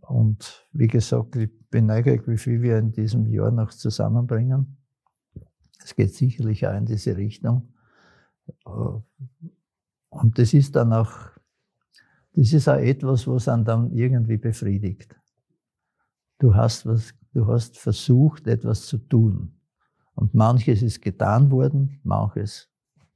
[0.01, 4.77] Und wie gesagt, ich bin neugierig, wie viel wir in diesem Jahr noch zusammenbringen.
[5.83, 7.73] Es geht sicherlich auch in diese Richtung.
[10.09, 11.11] Und das ist dann auch,
[12.33, 15.15] das ist auch etwas, was einen dann irgendwie befriedigt.
[16.39, 19.53] Du hast was, du hast versucht, etwas zu tun.
[20.15, 22.69] Und manches ist getan worden, manches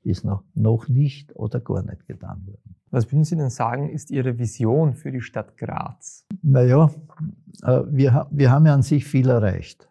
[0.04, 2.76] ist noch, noch nicht oder gar nicht getan worden.
[2.92, 6.26] Was würden Sie denn sagen, ist Ihre Vision für die Stadt Graz?
[6.42, 6.92] Naja,
[7.64, 9.90] äh, wir, wir haben ja an sich viel erreicht.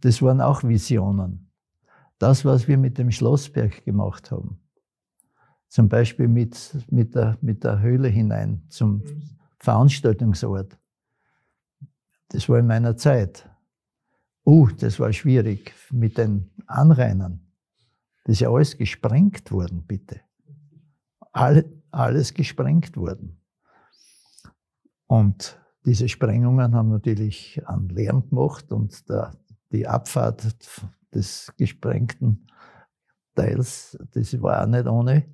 [0.00, 1.50] Das waren auch Visionen.
[2.18, 4.58] Das, was wir mit dem Schlossberg gemacht haben,
[5.68, 9.02] zum Beispiel mit, mit, der, mit der Höhle hinein zum
[9.58, 10.78] Veranstaltungsort,
[12.28, 13.48] das war in meiner Zeit.
[14.44, 17.40] Uh, das war schwierig mit den Anrainern.
[18.24, 20.20] Das ist ja alles gesprengt worden, bitte
[21.36, 23.38] alle, alles gesprengt worden.
[25.06, 29.32] Und diese Sprengungen haben natürlich einen Lärm gemacht und der,
[29.72, 30.56] die Abfahrt
[31.14, 32.46] des gesprengten
[33.34, 35.24] Teils, das war auch nicht ohne.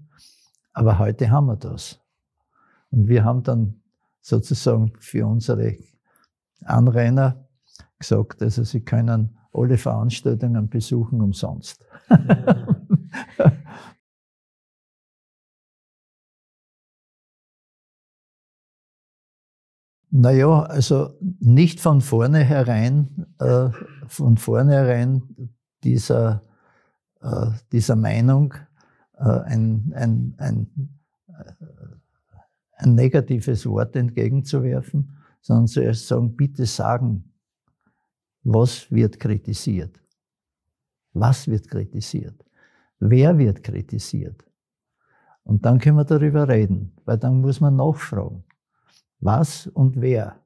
[0.72, 2.00] Aber heute haben wir das.
[2.90, 3.80] Und wir haben dann
[4.20, 5.76] sozusagen für unsere
[6.64, 7.48] Anrainer
[7.98, 11.86] gesagt, also sie können alle Veranstaltungen besuchen umsonst.
[20.14, 23.70] Naja, also nicht von vornherein, äh,
[24.08, 25.22] von vornherein
[25.82, 26.42] dieser,
[27.22, 28.52] äh, dieser Meinung
[29.16, 30.98] äh, ein, ein, ein,
[31.28, 31.52] äh,
[32.76, 37.32] ein negatives Wort entgegenzuwerfen, sondern zuerst sagen, bitte sagen,
[38.42, 39.98] was wird kritisiert?
[41.14, 42.44] Was wird kritisiert?
[42.98, 44.44] Wer wird kritisiert?
[45.42, 48.44] Und dann können wir darüber reden, weil dann muss man nachfragen
[49.22, 50.40] was und wer.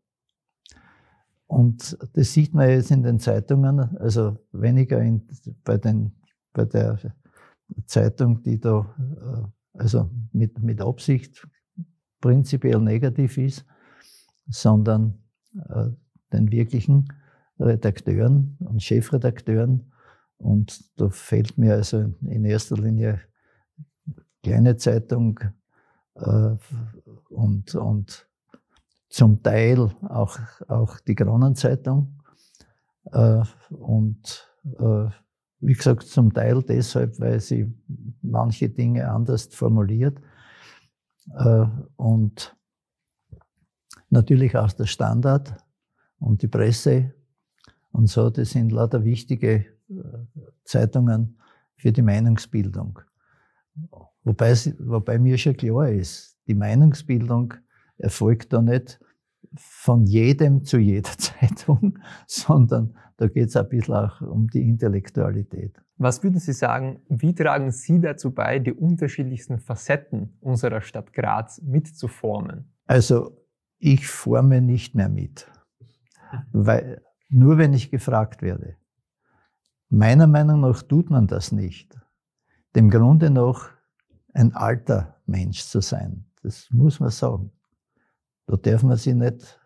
[1.46, 5.26] Und das sieht man jetzt in den Zeitungen, also weniger in,
[5.64, 6.12] bei, den,
[6.52, 6.98] bei der
[7.86, 11.46] Zeitung, die da äh, also mit, mit Absicht
[12.20, 13.64] prinzipiell negativ ist,
[14.48, 15.18] sondern
[15.68, 15.88] äh,
[16.32, 17.12] den wirklichen
[17.60, 19.92] Redakteuren und Chefredakteuren.
[20.38, 23.20] Und da fällt mir also in erster Linie
[24.42, 25.40] kleine Zeitung
[26.16, 26.56] äh,
[27.30, 28.28] und, und
[29.08, 30.38] zum Teil auch,
[30.68, 32.20] auch die Kronenzeitung.
[33.12, 35.08] Äh, und äh,
[35.60, 37.72] wie gesagt, zum Teil deshalb, weil sie
[38.22, 40.20] manche Dinge anders formuliert.
[41.34, 41.66] Äh,
[41.96, 42.56] und
[44.10, 45.56] natürlich auch der Standard
[46.18, 47.14] und die Presse
[47.92, 50.02] und so, das sind lauter wichtige äh,
[50.64, 51.38] Zeitungen
[51.76, 52.98] für die Meinungsbildung.
[54.22, 57.54] Wobei, wobei mir schon klar ist, die Meinungsbildung
[57.98, 59.00] erfolgt da nicht
[59.56, 65.80] von jedem zu jeder Zeitung, sondern da geht es ein bisschen auch um die Intellektualität.
[65.98, 71.62] Was würden Sie sagen, wie tragen Sie dazu bei, die unterschiedlichsten Facetten unserer Stadt Graz
[71.62, 72.70] mitzuformen?
[72.86, 73.46] Also
[73.78, 75.50] ich forme nicht mehr mit,
[76.52, 78.76] weil nur wenn ich gefragt werde.
[79.88, 81.98] Meiner Meinung nach tut man das nicht.
[82.74, 83.70] Dem Grunde nach
[84.34, 86.26] ein alter Mensch zu sein.
[86.42, 87.52] Das muss man sagen.
[88.46, 89.60] Da darf man sich nicht,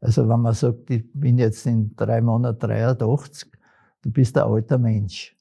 [0.00, 3.50] also wenn man sagt, ich bin jetzt in drei Monaten 83,
[4.02, 5.36] du bist ein alter Mensch.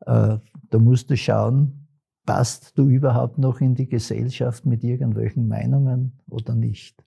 [0.00, 0.38] Äh,
[0.70, 1.88] da musst du schauen,
[2.24, 7.02] passt du überhaupt noch in die Gesellschaft mit irgendwelchen Meinungen oder nicht.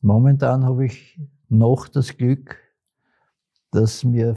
[0.00, 2.58] Momentan habe ich noch das Glück,
[3.70, 4.36] dass mir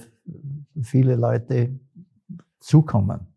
[0.82, 1.78] viele Leute
[2.60, 3.28] zukommen.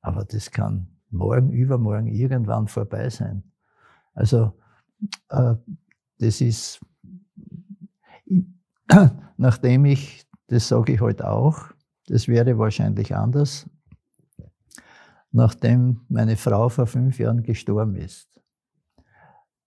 [0.00, 3.42] Aber das kann morgen, übermorgen, irgendwann vorbei sein.
[4.16, 4.52] Also
[5.28, 5.54] äh,
[6.18, 6.80] das ist,
[9.36, 11.68] nachdem ich, das sage ich heute auch,
[12.06, 13.68] das wäre wahrscheinlich anders,
[15.32, 18.40] nachdem meine Frau vor fünf Jahren gestorben ist,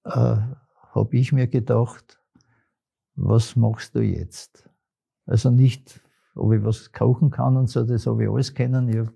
[0.05, 0.09] äh,
[0.91, 2.19] habe ich mir gedacht,
[3.15, 4.67] was machst du jetzt?
[5.27, 6.01] Also nicht,
[6.33, 8.89] ob ich was kochen kann und so, das habe ich alles kennen.
[8.89, 9.13] Ich habe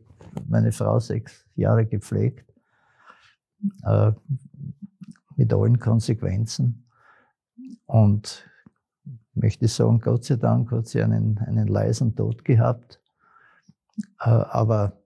[0.47, 2.53] meine Frau sechs Jahre gepflegt,
[3.83, 4.11] äh,
[5.35, 6.85] mit allen Konsequenzen.
[7.85, 8.49] Und
[9.33, 12.99] möchte sagen, Gott sei Dank hat sie einen, einen leisen Tod gehabt.
[14.19, 15.01] Äh, aber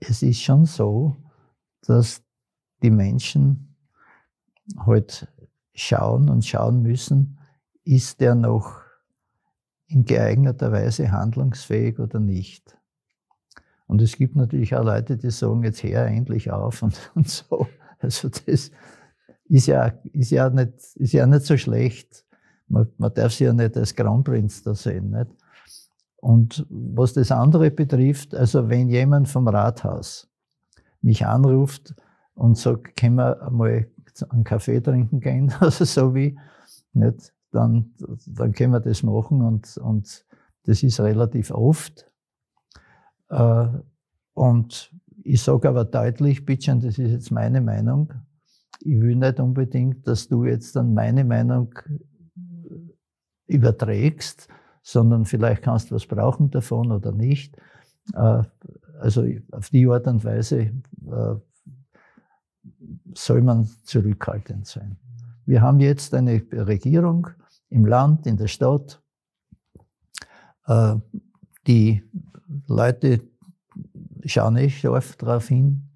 [0.00, 1.16] es ist schon so,
[1.82, 2.22] dass
[2.82, 3.76] die Menschen
[4.78, 5.28] halt
[5.74, 7.38] schauen und schauen müssen,
[7.84, 8.82] ist der noch
[9.86, 12.76] in geeigneter Weise handlungsfähig oder nicht.
[13.86, 17.66] Und es gibt natürlich auch Leute, die sagen, jetzt hör endlich auf und, und so.
[17.98, 18.70] Also das
[19.48, 22.24] ist ja, ist ja, nicht, ist ja nicht so schlecht.
[22.68, 25.10] Man, man darf sie ja nicht als Kronprinz da sehen.
[25.10, 25.30] Nicht?
[26.16, 30.28] Und was das andere betrifft, also wenn jemand vom Rathaus
[31.00, 31.94] mich anruft
[32.34, 33.86] und sagt, können wir mal
[34.30, 36.38] einen Kaffee trinken gehen, also so wie,
[36.92, 37.92] nicht, dann,
[38.26, 40.26] dann können wir das machen und, und
[40.64, 42.12] das ist relativ oft.
[43.30, 43.68] Äh,
[44.34, 48.12] und ich sage aber deutlich, bitte, das ist jetzt meine Meinung,
[48.88, 51.74] ich will nicht unbedingt, dass du jetzt dann meine Meinung
[53.46, 54.48] überträgst,
[54.82, 57.56] sondern vielleicht kannst du was brauchen davon oder nicht.
[58.14, 58.42] Äh,
[58.98, 61.34] also auf die Art und Weise äh,
[63.14, 64.96] soll man zurückhaltend sein.
[65.44, 67.28] Wir haben jetzt eine Regierung
[67.68, 69.02] im Land, in der Stadt.
[71.66, 72.02] Die
[72.66, 73.22] Leute
[74.26, 75.88] schaue nicht scharf darauf hin.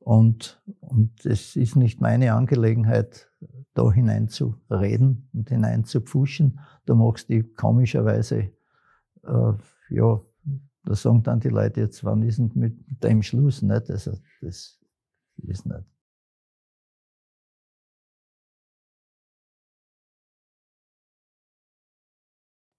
[0.00, 3.30] Und, und es ist nicht meine Angelegenheit,
[3.74, 6.58] da hineinzureden und hineinzupfuschen.
[6.86, 8.50] Da machst du komischerweise,
[9.24, 9.52] äh,
[9.90, 10.20] ja,
[10.84, 13.60] da sagen dann die Leute jetzt, wann ist denn mit dem Schluss?
[13.60, 13.90] Nicht?
[13.90, 14.80] Also, das
[15.36, 15.84] ist nicht.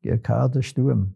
[0.02, 1.16] GRK der Sturm.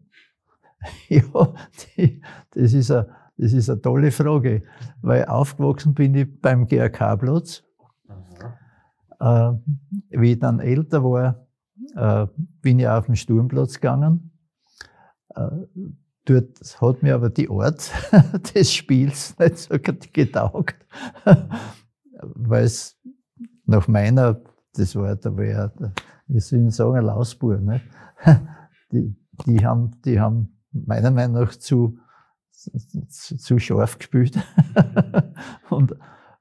[1.10, 1.54] ja,
[1.98, 4.64] die, das ist eine das ist eine tolle Frage,
[5.02, 7.64] weil aufgewachsen bin ich beim GRK-Platz.
[9.20, 9.52] Äh,
[10.10, 11.48] wie ich dann älter war,
[11.96, 12.28] äh,
[12.62, 14.32] bin ich auf den Sturmplatz gegangen.
[15.36, 15.50] Äh,
[16.26, 17.92] dort hat mir aber die Art
[18.56, 20.76] des Spiels nicht so getaugt,
[22.22, 23.00] weil es
[23.66, 24.42] nach meiner,
[24.74, 25.72] das war, da war ja,
[26.28, 27.82] wie soll ich sagen, ein Lausbur, ne?
[28.92, 29.16] die,
[29.46, 31.98] die, haben, die haben meiner Meinung nach zu
[33.10, 34.40] zu scharf gespielt.
[35.70, 35.96] und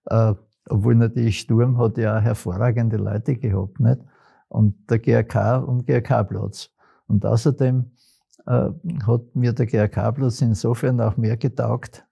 [0.06, 0.34] äh,
[0.68, 4.00] obwohl natürlich Sturm hat ja hervorragende Leute gehabt, nicht?
[4.48, 6.70] Und der GRK und GRK-Platz.
[7.06, 7.90] Und außerdem
[8.46, 8.70] äh,
[9.06, 12.06] hat mir der GRK-Platz insofern auch mehr getaugt,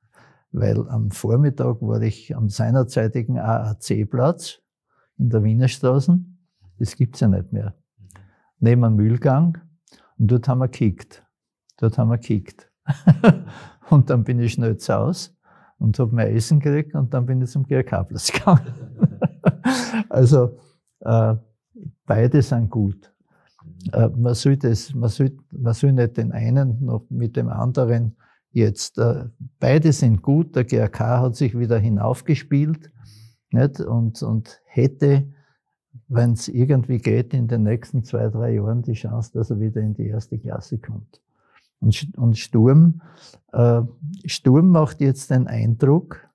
[0.52, 4.60] weil am Vormittag war ich am seinerzeitigen AAC-Platz
[5.18, 6.38] in der Wiener Straßen.
[6.78, 7.74] Das gibt's ja nicht mehr.
[8.58, 9.58] Neben einem Mühlgang.
[10.18, 11.24] Und dort haben wir gekickt.
[11.78, 12.70] Dort haben wir gekickt.
[13.90, 15.30] Und dann bin ich schnell zu Hause
[15.78, 18.72] und habe mein Essen gekriegt und dann bin ich zum GRK-Platz gegangen.
[20.08, 20.58] also
[21.00, 21.34] äh,
[22.06, 23.12] beide sind gut.
[23.92, 28.16] Äh, man, soll das, man, soll, man soll nicht den einen noch mit dem anderen
[28.52, 29.24] jetzt, äh,
[29.58, 30.54] beide sind gut.
[30.56, 32.90] Der GRK hat sich wieder hinaufgespielt
[33.52, 33.80] nicht?
[33.80, 35.26] Und, und hätte,
[36.08, 39.80] wenn es irgendwie geht, in den nächsten zwei, drei Jahren die Chance, dass er wieder
[39.80, 41.20] in die erste Klasse kommt.
[41.80, 43.00] Und, und Sturm,
[43.52, 43.82] äh,
[44.26, 46.28] Sturm macht jetzt den Eindruck,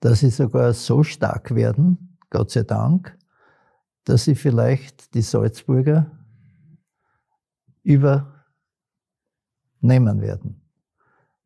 [0.00, 3.18] dass sie sogar so stark werden, Gott sei Dank,
[4.04, 6.10] dass sie vielleicht die Salzburger
[7.82, 8.32] übernehmen
[9.82, 10.62] werden.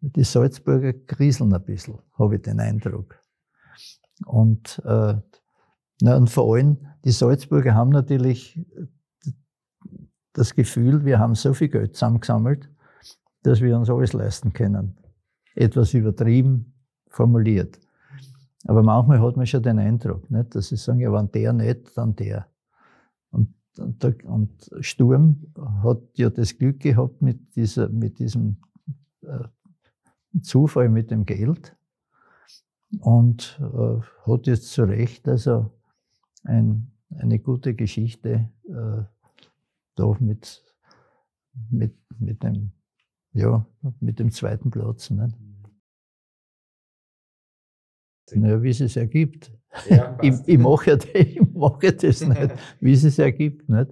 [0.00, 3.20] Die Salzburger kriseln ein bisschen, habe ich den Eindruck.
[4.24, 5.16] Und, äh,
[6.00, 8.60] na, und vor allem, die Salzburger haben natürlich
[10.35, 12.68] das Gefühl, wir haben so viel Geld zusammengesammelt,
[13.43, 14.99] dass wir uns alles leisten können.
[15.55, 16.74] Etwas übertrieben
[17.09, 17.80] formuliert.
[18.66, 21.97] Aber manchmal hat man schon den Eindruck, nicht, dass sie sagen, ja, wenn der nicht,
[21.97, 22.49] dann der.
[23.30, 28.57] Und, und, und Sturm hat ja das Glück gehabt mit, dieser, mit diesem
[29.22, 29.45] äh,
[30.43, 31.76] Zufall mit dem Geld
[33.01, 35.70] und äh, hat jetzt zu Recht also
[36.43, 39.03] ein, eine gute Geschichte äh,
[39.95, 40.64] da mit,
[41.70, 42.72] mit, mit, dem,
[43.32, 43.66] ja,
[44.01, 45.11] mit dem zweiten Platz.
[45.11, 45.28] Ne?
[48.32, 49.53] Naja, wie es es ergibt.
[49.88, 53.68] Ja, ich, ich, mache, ich mache das nicht, wie es es ergibt.
[53.68, 53.90] Nicht?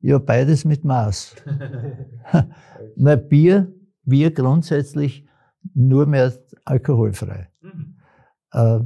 [0.00, 1.36] Ja, beides mit Maß.
[2.96, 3.72] Na, Bier,
[4.02, 5.26] Bier grundsätzlich
[5.74, 6.32] nur mehr
[6.64, 7.48] alkoholfrei.
[7.60, 7.96] Mhm.
[8.52, 8.80] Äh,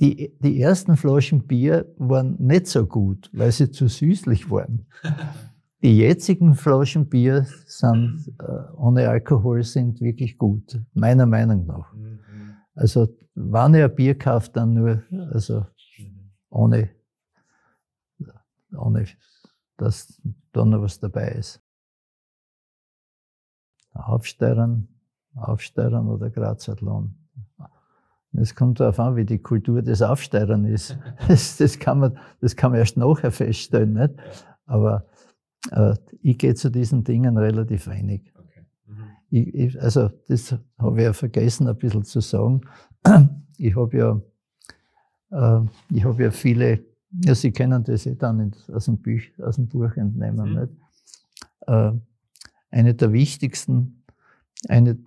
[0.00, 4.86] die, die ersten Flaschen Bier waren nicht so gut, weil sie zu süßlich waren.
[5.82, 11.94] Die jetzigen Flaschen Bier sind, äh, ohne Alkohol sind wirklich gut, meiner Meinung nach.
[11.94, 12.20] Mhm.
[12.74, 15.64] Also, wenn ihr ein Bier kauft, dann nur, also,
[16.50, 16.90] ohne,
[18.76, 19.06] ohne,
[19.78, 20.20] dass
[20.52, 21.62] da noch was dabei ist.
[23.94, 24.86] Aufsteigern,
[25.34, 27.14] Aufsteigern oder Grazathlon.
[28.32, 30.96] Es kommt darauf an, wie die Kultur des Aufsteigern ist.
[31.28, 33.94] Das, das, kann, man, das kann man erst nachher feststellen.
[33.94, 34.14] Nicht?
[34.66, 35.06] Aber
[35.70, 38.32] äh, ich gehe zu diesen Dingen relativ wenig.
[38.34, 38.64] Okay.
[38.86, 39.04] Mhm.
[39.30, 42.62] Ich, ich, also, das habe ich ja vergessen, ein bisschen zu sagen.
[43.62, 44.18] Ich habe ja,
[45.32, 49.56] äh, ich habe ja viele, ja, Sie können das eh dann aus, dem Buch, aus
[49.56, 50.50] dem Buch entnehmen.
[50.50, 50.60] Mhm.
[50.60, 50.72] Nicht?
[51.66, 51.92] Äh,
[52.70, 54.02] eine der wichtigsten,
[54.66, 54.98] eine,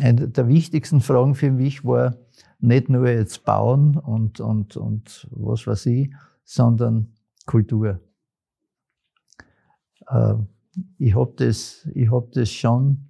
[0.00, 2.16] eine der wichtigsten Fragen für mich war,
[2.62, 6.12] nicht nur jetzt bauen und, und, und was weiß ich,
[6.44, 7.12] sondern
[7.44, 8.00] Kultur.
[10.08, 10.34] Äh,
[10.98, 13.08] ich habe das, hab das schon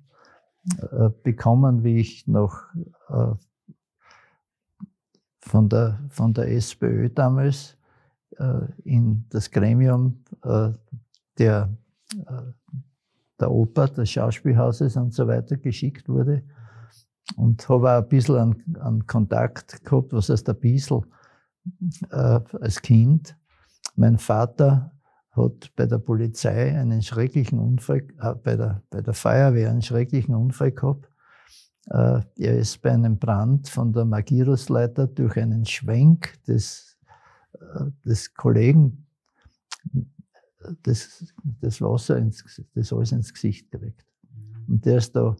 [0.78, 2.62] äh, bekommen, wie ich noch
[3.08, 3.34] äh,
[5.40, 7.76] von, der, von der SPÖ damals
[8.38, 10.70] äh, in das Gremium äh,
[11.38, 11.76] der,
[12.14, 12.72] äh,
[13.38, 16.42] der Oper, des Schauspielhauses und so weiter geschickt wurde
[17.36, 21.04] und habe auch ein bisschen an, an Kontakt gehabt, was heißt ein bisschen,
[22.10, 23.36] äh, als Kind.
[23.96, 24.92] Mein Vater
[25.32, 30.34] hat bei der Polizei einen schrecklichen Unfall, äh, bei, der, bei der Feuerwehr einen schrecklichen
[30.34, 31.08] Unfall gehabt.
[31.86, 36.98] Äh, er ist bei einem Brand von der Magirusleiter durch einen Schwenk des,
[37.54, 39.06] äh, des Kollegen
[40.82, 44.06] das, das Wasser ins, das alles ins Gesicht gekriegt.
[44.68, 45.36] Und der ist da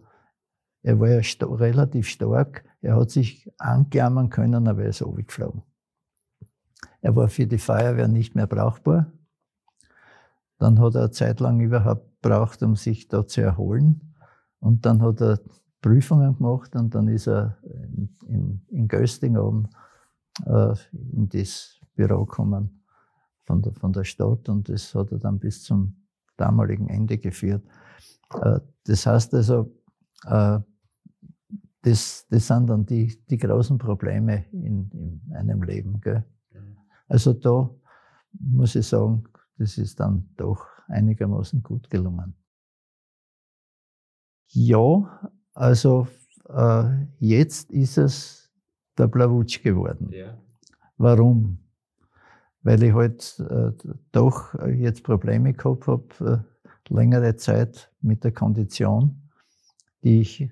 [0.83, 2.65] er war ja st relativ stark.
[2.81, 5.63] Er hat sich anklammern können, aber er ist geflogen.
[7.01, 9.13] Er war für die Feuerwehr nicht mehr brauchbar.
[10.59, 14.15] Dann hat er eine Zeit lang überhaupt braucht, um sich da zu erholen.
[14.61, 15.41] Und dann hat er
[15.81, 19.69] Prüfungen gemacht und dann ist er in, in, in Gösting oben
[20.47, 22.85] äh, in das Büro gekommen
[23.45, 25.97] von der, von der Stadt und das hat er dann bis zum
[26.37, 27.65] damaligen Ende geführt.
[28.41, 29.75] Äh, das heißt also,
[30.25, 30.61] äh,
[31.83, 36.01] das, das sind dann die, die großen Probleme in, in einem Leben.
[36.01, 36.25] Gell?
[37.09, 37.71] Also da
[38.33, 39.25] muss ich sagen,
[39.59, 42.35] das ist dann doch einigermaßen gut gelungen.
[44.49, 46.09] Ja, also
[46.49, 48.51] äh, jetzt ist es
[48.99, 50.11] der Blawutsch geworden.
[50.13, 50.39] Ja.
[50.99, 51.59] Warum?
[52.63, 53.73] Weil ich halt äh,
[54.13, 59.31] doch jetzt Probleme gehabt habe, äh, längere Zeit mit der Kondition,
[60.05, 60.51] die ich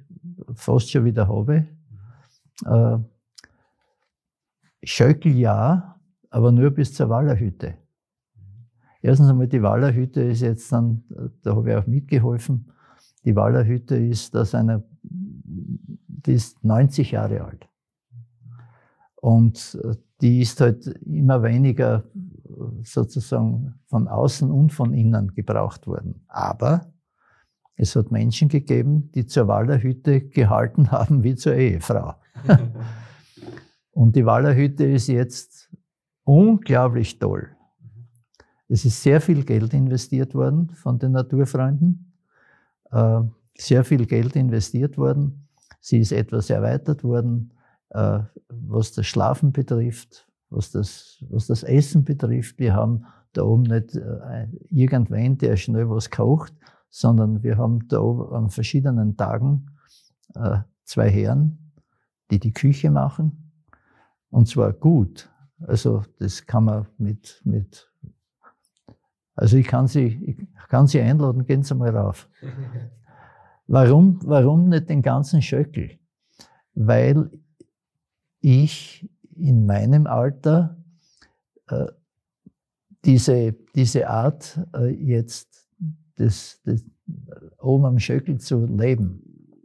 [0.55, 1.67] fast schon wieder habe.
[2.65, 2.99] Äh,
[4.83, 7.75] Schöckel ja, aber nur bis zur Wallerhütte.
[9.03, 11.05] Erstens einmal, die Wallerhütte ist jetzt dann,
[11.43, 12.71] da habe ich auch mitgeholfen,
[13.25, 14.83] die Wallerhütte ist aus einer
[16.27, 17.69] die ist 90 Jahre alt.
[19.17, 22.05] Und äh, die ist halt immer weniger
[22.83, 26.25] sozusagen von außen und von innen gebraucht worden.
[26.29, 26.93] Aber
[27.81, 32.15] es hat Menschen gegeben, die zur Wallerhütte gehalten haben wie zur Ehefrau.
[33.93, 35.71] und die Wallerhütte ist jetzt
[36.25, 37.49] unglaublich toll.
[38.69, 42.13] Es ist sehr viel Geld investiert worden von den Naturfreunden,
[42.91, 43.23] äh,
[43.57, 45.49] sehr viel Geld investiert worden.
[45.81, 47.55] Sie ist etwas erweitert worden,
[47.91, 52.59] äh, was das Schlafen betrifft, was das, was das Essen betrifft.
[52.59, 56.53] Wir haben da oben nicht äh, irgendwen, der schnell was kocht,
[56.91, 59.71] sondern wir haben da an verschiedenen Tagen
[60.35, 61.73] äh, zwei Herren,
[62.31, 63.53] die die Küche machen.
[64.31, 65.31] Und zwar gut.
[65.61, 67.91] Also das kann man mit, mit
[69.35, 72.29] also ich kann Sie, ich kann Sie einladen, gehen Sie mal rauf.
[73.67, 76.01] Warum, warum nicht den ganzen Schöckel?
[76.75, 77.31] Weil
[78.41, 80.77] ich in meinem Alter
[81.69, 81.87] äh,
[83.05, 85.60] diese, diese Art äh, jetzt
[86.21, 86.85] des, des,
[87.59, 89.57] oben am Schöckel zu leben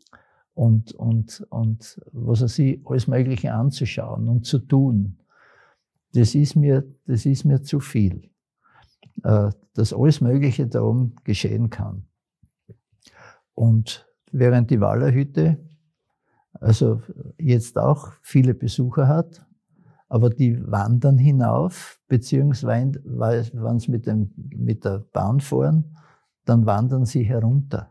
[0.54, 5.20] und, und, und was er sie alles Mögliche anzuschauen und zu tun,
[6.14, 8.32] das ist mir, das ist mir zu viel,
[9.24, 12.08] äh, dass alles Mögliche da oben geschehen kann.
[13.54, 15.60] Und während die Wallerhütte
[16.62, 17.02] also
[17.38, 19.46] jetzt auch viele Besucher hat,
[20.08, 25.98] aber die wandern hinauf, beziehungsweise wenn sie mit, dem, mit der Bahn fahren,
[26.46, 27.90] dann wandern sie herunter.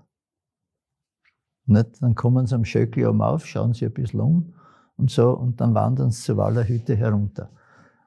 [1.66, 2.02] Nicht?
[2.02, 4.55] Dann kommen sie am Schöckli oben auf, schauen sie ein bisschen um
[4.96, 7.50] und so, und dann wandern sie zur Wallerhütte herunter.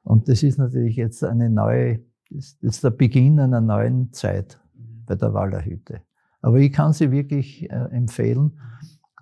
[0.04, 4.60] Und das ist natürlich jetzt eine neue, das ist der Beginn einer neuen Zeit
[5.06, 6.02] bei der Wallerhütte.
[6.40, 8.58] Aber ich kann sie wirklich äh, empfehlen.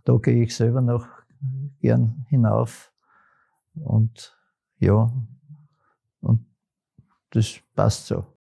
[0.04, 1.06] Da gehe ich selber noch
[1.80, 2.92] gern hinauf
[3.74, 4.36] und
[4.78, 5.12] ja,
[6.20, 6.46] und
[7.30, 8.35] das passt so.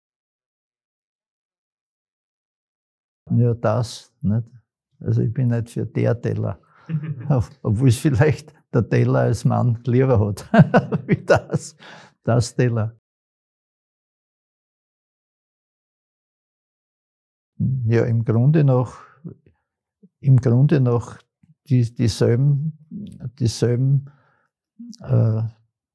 [3.31, 4.51] Ja, das, nicht?
[4.99, 6.59] Also ich bin nicht für der Teller.
[7.63, 10.49] Obwohl es vielleicht der Teller als Mann lieber hat.
[11.07, 11.75] wie das,
[12.23, 12.99] das Teller.
[17.57, 18.97] Ja, im Grunde noch,
[20.19, 21.17] im Grunde noch
[21.67, 22.77] die, dieselben,
[23.39, 24.11] dieselben
[25.01, 25.43] äh,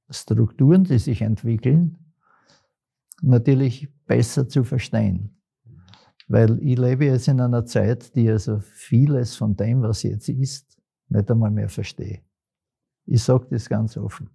[0.08, 2.12] Strukturen, die sich entwickeln,
[3.22, 5.39] natürlich besser zu verstehen.
[6.30, 10.80] Weil ich lebe jetzt in einer Zeit, die also vieles von dem, was jetzt ist,
[11.08, 12.20] nicht einmal mehr verstehe.
[13.04, 14.30] Ich sage das ganz offen.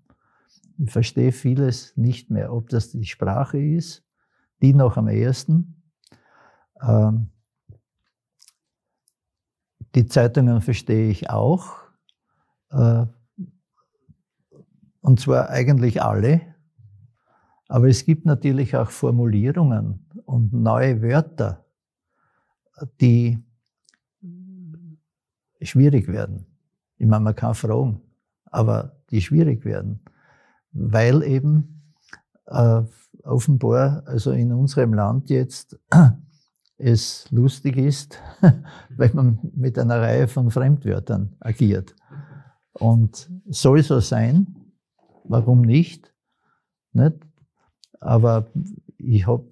[0.77, 4.03] Ich verstehe vieles nicht mehr, ob das die Sprache ist,
[4.61, 5.83] die noch am ehesten.
[6.81, 7.29] Ähm,
[9.95, 11.77] die Zeitungen verstehe ich auch.
[12.71, 13.05] Äh,
[14.99, 16.41] und zwar eigentlich alle.
[17.69, 21.64] Aber es gibt natürlich auch Formulierungen und neue Wörter,
[22.99, 23.43] die
[25.61, 26.45] schwierig werden.
[26.97, 28.01] Ich meine, man kann fragen,
[28.45, 30.01] aber die schwierig werden,
[30.71, 31.93] weil eben
[32.47, 32.81] äh,
[33.23, 35.79] offenbar, also in unserem Land jetzt,
[36.77, 38.19] es lustig ist,
[38.89, 41.95] wenn man mit einer Reihe von Fremdwörtern agiert.
[42.73, 44.55] Und soll so sein,
[45.23, 46.13] warum nicht?
[46.91, 47.15] nicht?
[48.01, 48.47] Aber
[48.97, 49.47] ich habe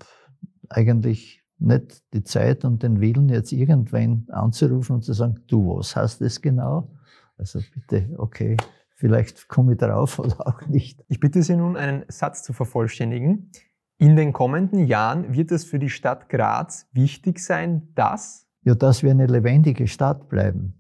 [0.70, 5.96] eigentlich nicht die Zeit und den Willen, jetzt irgendwen anzurufen und zu sagen, du, was
[5.96, 6.92] heißt das genau?
[7.38, 8.58] Also bitte, okay,
[8.96, 11.04] vielleicht komme ich drauf oder auch nicht.
[11.08, 13.52] Ich bitte Sie nun, einen Satz zu vervollständigen.
[13.98, 18.48] In den kommenden Jahren wird es für die Stadt Graz wichtig sein, dass?
[18.64, 20.74] Ja, dass wir eine lebendige Stadt bleiben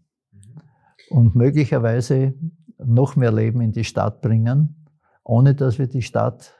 [1.09, 2.33] und möglicherweise
[2.77, 4.87] noch mehr Leben in die Stadt bringen,
[5.23, 6.53] ohne dass wir die Stadt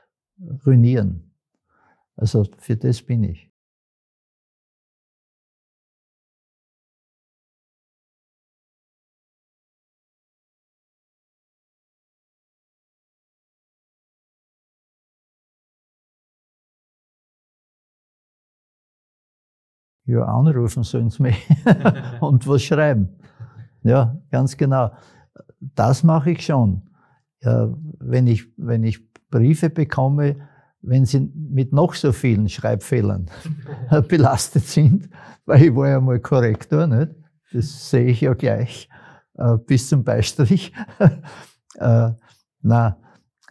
[0.66, 1.32] ruinieren.
[2.16, 3.53] Also für das bin ich.
[20.06, 21.48] Ja, anrufen sollen sie mich
[22.20, 23.08] und was schreiben.
[23.82, 24.90] Ja, ganz genau.
[25.60, 26.82] Das mache ich schon
[27.44, 29.00] wenn, ich, wenn ich
[29.30, 30.36] Briefe bekomme,
[30.80, 33.30] wenn sie mit noch so vielen Schreibfehlern
[34.08, 35.08] belastet sind,
[35.46, 37.12] weil ich war ja mal Korrektor, nicht?
[37.52, 38.88] das sehe ich ja gleich,
[39.34, 40.72] äh, bis zum Beistrich.
[41.76, 42.10] äh,
[42.62, 42.98] na,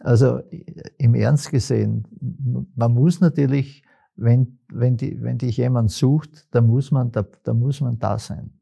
[0.00, 0.40] also
[0.98, 2.06] im Ernst gesehen,
[2.76, 3.83] man muss natürlich,
[4.16, 8.18] wenn, wenn, die, wenn dich jemand sucht, da muss man da, da muss man da
[8.18, 8.60] sein.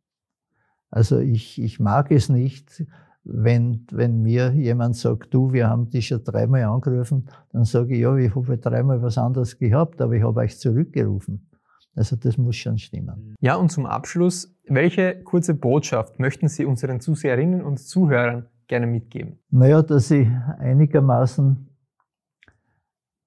[0.90, 2.84] Also ich, ich mag es nicht,
[3.24, 8.00] wenn, wenn mir jemand sagt, du, wir haben dich schon dreimal angerufen, dann sage ich,
[8.00, 11.48] ja, ich habe dreimal was anderes gehabt, aber ich habe euch zurückgerufen.
[11.94, 13.34] Also das muss schon stimmen.
[13.40, 19.38] Ja, und zum Abschluss, welche kurze Botschaft möchten Sie unseren Zuseherinnen und Zuhörern gerne mitgeben?
[19.50, 20.26] Naja, dass ich
[20.58, 21.68] einigermaßen,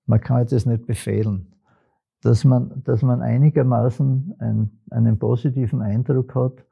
[0.07, 1.54] man kann das nicht befehlen,
[2.25, 6.65] dass man, dass man einigermaßen ein, einen positiven Eindruck hat,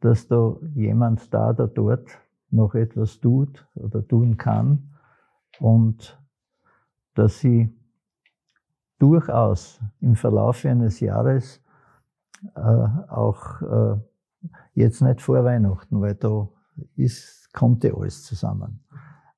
[0.00, 2.06] dass da jemand da oder dort
[2.50, 4.90] noch etwas tut oder tun kann
[5.58, 6.20] und
[7.14, 7.74] dass sie
[8.98, 11.62] durchaus im Verlauf eines Jahres
[12.54, 13.96] äh, auch äh,
[14.74, 16.46] jetzt nicht vor Weihnachten, weil da
[16.94, 18.84] ist, kommt ja alles zusammen.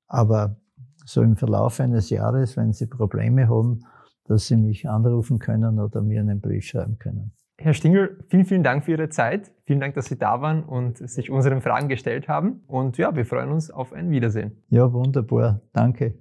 [0.09, 0.57] Aber
[1.05, 3.85] so im Verlauf eines Jahres, wenn Sie Probleme haben,
[4.29, 7.33] dass Sie mich anrufen können oder mir einen Brief schreiben können.
[7.59, 9.51] Herr Stingel, vielen, vielen Dank für Ihre Zeit.
[9.65, 12.61] Vielen Dank, dass Sie da waren und sich unseren Fragen gestellt haben.
[12.67, 14.63] Und ja, wir freuen uns auf ein Wiedersehen.
[14.69, 15.63] Ja, wunderbar.
[15.73, 16.15] Danke.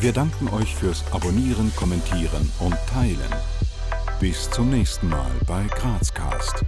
[0.00, 3.32] Wir danken euch fürs Abonnieren, Kommentieren und Teilen.
[4.18, 6.64] Bis zum nächsten Mal bei Grazcast.